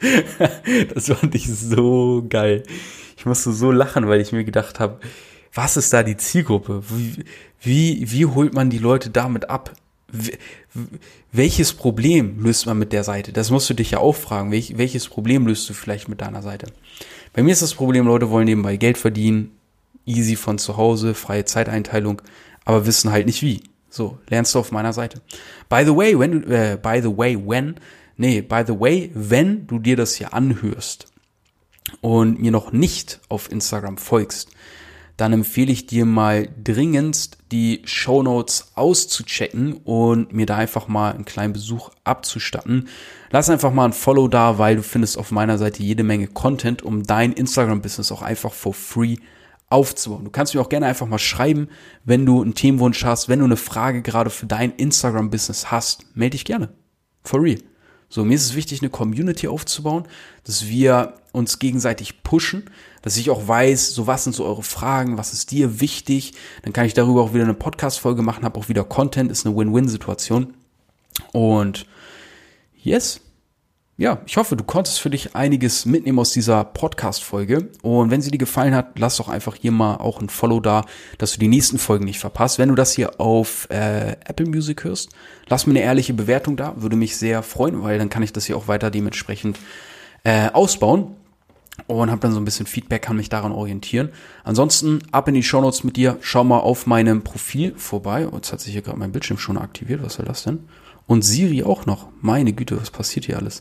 das 0.94 1.06
fand 1.06 1.34
ich 1.34 1.52
so 1.54 2.24
geil. 2.28 2.62
Ich 3.16 3.26
musste 3.26 3.52
so 3.52 3.70
lachen, 3.70 4.08
weil 4.08 4.20
ich 4.20 4.32
mir 4.32 4.44
gedacht 4.44 4.80
habe, 4.80 5.00
was 5.56 5.76
ist 5.76 5.92
da 5.92 6.02
die 6.02 6.16
Zielgruppe? 6.16 6.82
Wie, 6.88 7.24
wie, 7.60 8.12
wie 8.12 8.26
holt 8.26 8.54
man 8.54 8.70
die 8.70 8.78
Leute 8.78 9.10
damit 9.10 9.48
ab? 9.48 9.72
Welches 11.32 11.72
Problem 11.72 12.42
löst 12.42 12.66
man 12.66 12.78
mit 12.78 12.92
der 12.92 13.04
Seite? 13.04 13.32
Das 13.32 13.50
musst 13.50 13.68
du 13.70 13.74
dich 13.74 13.92
ja 13.92 13.98
auch 13.98 14.14
fragen. 14.14 14.52
Welch, 14.52 14.76
welches 14.76 15.08
Problem 15.08 15.46
löst 15.46 15.68
du 15.68 15.72
vielleicht 15.74 16.08
mit 16.08 16.20
deiner 16.20 16.42
Seite? 16.42 16.66
Bei 17.32 17.42
mir 17.42 17.52
ist 17.52 17.62
das 17.62 17.74
Problem, 17.74 18.06
Leute 18.06 18.30
wollen 18.30 18.44
nebenbei 18.44 18.76
Geld 18.76 18.98
verdienen, 18.98 19.52
easy 20.04 20.36
von 20.36 20.58
zu 20.58 20.76
Hause, 20.76 21.14
freie 21.14 21.44
Zeiteinteilung, 21.44 22.22
aber 22.64 22.86
wissen 22.86 23.10
halt 23.10 23.26
nicht 23.26 23.42
wie. 23.42 23.62
So, 23.90 24.18
lernst 24.28 24.54
du 24.54 24.58
auf 24.58 24.72
meiner 24.72 24.92
Seite. 24.92 25.22
By 25.68 25.82
the 25.84 25.96
way, 25.96 26.18
when 26.18 26.42
du, 26.42 26.48
äh, 26.48 26.78
by 26.80 27.00
the 27.02 27.16
way, 27.16 27.36
when, 27.36 27.76
nee, 28.16 28.42
by 28.42 28.62
the 28.66 28.78
way, 28.78 29.10
wenn 29.14 29.66
du 29.66 29.78
dir 29.78 29.96
das 29.96 30.14
hier 30.14 30.34
anhörst 30.34 31.06
und 32.00 32.40
mir 32.40 32.50
noch 32.50 32.72
nicht 32.72 33.20
auf 33.28 33.50
Instagram 33.50 33.96
folgst, 33.96 34.50
dann 35.16 35.32
empfehle 35.32 35.72
ich 35.72 35.86
dir 35.86 36.04
mal 36.04 36.48
dringendst 36.62 37.38
die 37.50 37.82
Show 37.84 38.22
Notes 38.22 38.72
auszuchecken 38.74 39.74
und 39.84 40.32
mir 40.32 40.46
da 40.46 40.56
einfach 40.56 40.88
mal 40.88 41.12
einen 41.12 41.24
kleinen 41.24 41.52
Besuch 41.52 41.90
abzustatten. 42.04 42.88
Lass 43.30 43.48
einfach 43.48 43.72
mal 43.72 43.86
ein 43.86 43.92
Follow 43.92 44.28
da, 44.28 44.58
weil 44.58 44.76
du 44.76 44.82
findest 44.82 45.16
auf 45.16 45.30
meiner 45.30 45.58
Seite 45.58 45.82
jede 45.82 46.02
Menge 46.02 46.26
Content, 46.26 46.82
um 46.82 47.02
dein 47.02 47.32
Instagram-Business 47.32 48.12
auch 48.12 48.22
einfach 48.22 48.52
for 48.52 48.74
free 48.74 49.16
aufzubauen. 49.68 50.24
Du 50.24 50.30
kannst 50.30 50.54
mir 50.54 50.60
auch 50.60 50.68
gerne 50.68 50.86
einfach 50.86 51.06
mal 51.06 51.18
schreiben, 51.18 51.68
wenn 52.04 52.26
du 52.26 52.42
einen 52.42 52.54
Themenwunsch 52.54 53.04
hast, 53.04 53.28
wenn 53.28 53.40
du 53.40 53.46
eine 53.46 53.56
Frage 53.56 54.02
gerade 54.02 54.30
für 54.30 54.46
dein 54.46 54.72
Instagram-Business 54.72 55.70
hast, 55.70 56.04
melde 56.14 56.32
dich 56.32 56.44
gerne. 56.44 56.68
For 57.22 57.42
real. 57.42 57.58
So, 58.16 58.24
mir 58.24 58.36
ist 58.36 58.46
es 58.46 58.54
wichtig, 58.54 58.80
eine 58.80 58.88
Community 58.88 59.46
aufzubauen, 59.46 60.04
dass 60.44 60.68
wir 60.68 61.18
uns 61.32 61.58
gegenseitig 61.58 62.22
pushen, 62.22 62.70
dass 63.02 63.18
ich 63.18 63.28
auch 63.28 63.46
weiß, 63.46 63.90
so 63.90 64.06
was 64.06 64.24
sind 64.24 64.34
so 64.34 64.46
eure 64.46 64.62
Fragen, 64.62 65.18
was 65.18 65.34
ist 65.34 65.50
dir 65.50 65.82
wichtig, 65.82 66.32
dann 66.62 66.72
kann 66.72 66.86
ich 66.86 66.94
darüber 66.94 67.20
auch 67.20 67.34
wieder 67.34 67.44
eine 67.44 67.52
Podcast-Folge 67.52 68.22
machen, 68.22 68.46
habe 68.46 68.58
auch 68.58 68.70
wieder 68.70 68.84
Content, 68.84 69.30
ist 69.30 69.44
eine 69.44 69.54
Win-Win-Situation. 69.54 70.54
Und 71.32 71.84
yes, 72.82 73.20
ja, 73.98 74.20
ich 74.26 74.36
hoffe, 74.36 74.56
du 74.56 74.64
konntest 74.64 75.00
für 75.00 75.08
dich 75.08 75.34
einiges 75.34 75.86
mitnehmen 75.86 76.18
aus 76.18 76.30
dieser 76.30 76.64
Podcast-Folge. 76.64 77.70
Und 77.80 78.10
wenn 78.10 78.20
sie 78.20 78.30
dir 78.30 78.36
gefallen 78.36 78.74
hat, 78.74 78.98
lass 78.98 79.16
doch 79.16 79.30
einfach 79.30 79.54
hier 79.54 79.72
mal 79.72 79.96
auch 79.96 80.20
ein 80.20 80.28
Follow 80.28 80.60
da, 80.60 80.84
dass 81.16 81.32
du 81.32 81.38
die 81.38 81.48
nächsten 81.48 81.78
Folgen 81.78 82.04
nicht 82.04 82.18
verpasst. 82.18 82.58
Wenn 82.58 82.68
du 82.68 82.74
das 82.74 82.92
hier 82.92 83.18
auf 83.20 83.66
äh, 83.70 84.16
Apple 84.26 84.46
Music 84.46 84.84
hörst, 84.84 85.12
lass 85.48 85.66
mir 85.66 85.72
eine 85.72 85.80
ehrliche 85.80 86.12
Bewertung 86.12 86.58
da, 86.58 86.74
würde 86.76 86.96
mich 86.96 87.16
sehr 87.16 87.42
freuen, 87.42 87.82
weil 87.82 87.98
dann 87.98 88.10
kann 88.10 88.22
ich 88.22 88.34
das 88.34 88.44
hier 88.44 88.58
auch 88.58 88.68
weiter 88.68 88.90
dementsprechend 88.90 89.58
äh, 90.24 90.50
ausbauen 90.50 91.16
und 91.86 92.10
habe 92.10 92.20
dann 92.20 92.32
so 92.32 92.40
ein 92.40 92.44
bisschen 92.44 92.66
Feedback, 92.66 93.00
kann 93.00 93.16
mich 93.16 93.30
daran 93.30 93.52
orientieren. 93.52 94.10
Ansonsten 94.44 94.98
ab 95.10 95.26
in 95.28 95.34
die 95.34 95.42
Shownotes 95.42 95.84
mit 95.84 95.96
dir, 95.96 96.18
schau 96.20 96.44
mal 96.44 96.58
auf 96.58 96.86
meinem 96.86 97.22
Profil 97.22 97.72
vorbei. 97.76 98.28
Jetzt 98.30 98.52
hat 98.52 98.60
sich 98.60 98.74
hier 98.74 98.82
gerade 98.82 98.98
mein 98.98 99.12
Bildschirm 99.12 99.38
schon 99.38 99.56
aktiviert, 99.56 100.02
was 100.02 100.14
soll 100.14 100.26
das 100.26 100.42
denn? 100.42 100.68
Und 101.06 101.22
Siri 101.22 101.62
auch 101.62 101.86
noch. 101.86 102.08
Meine 102.20 102.52
Güte, 102.52 102.80
was 102.80 102.90
passiert 102.90 103.26
hier 103.26 103.38
alles? 103.38 103.60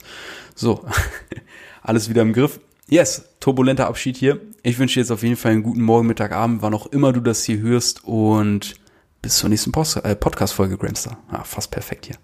So, 0.55 0.86
alles 1.81 2.10
wieder 2.10 2.21
im 2.21 2.34
Griff. 2.34 2.60
Yes, 2.88 3.25
turbulenter 3.39 3.88
Abschied 3.88 4.17
hier. 4.17 4.41
Ich 4.63 4.77
wünsche 4.79 4.95
dir 4.95 5.01
jetzt 5.01 5.12
auf 5.12 5.23
jeden 5.23 5.38
Fall 5.38 5.53
einen 5.53 5.63
guten 5.63 5.81
Morgen, 5.81 6.08
Mittag, 6.08 6.31
Abend, 6.31 6.62
wann 6.62 6.73
auch 6.73 6.88
immer 6.88 7.13
du 7.13 7.19
das 7.19 7.43
hier 7.43 7.60
hörst 7.60 8.03
und 8.03 8.75
bis 9.21 9.38
zur 9.38 9.49
nächsten 9.49 9.71
äh, 9.71 10.15
Podcast-Folge, 10.15 10.77
Gramster. 10.77 11.17
Ah, 11.29 11.43
fast 11.43 11.71
perfekt 11.71 12.05
hier. 12.05 12.17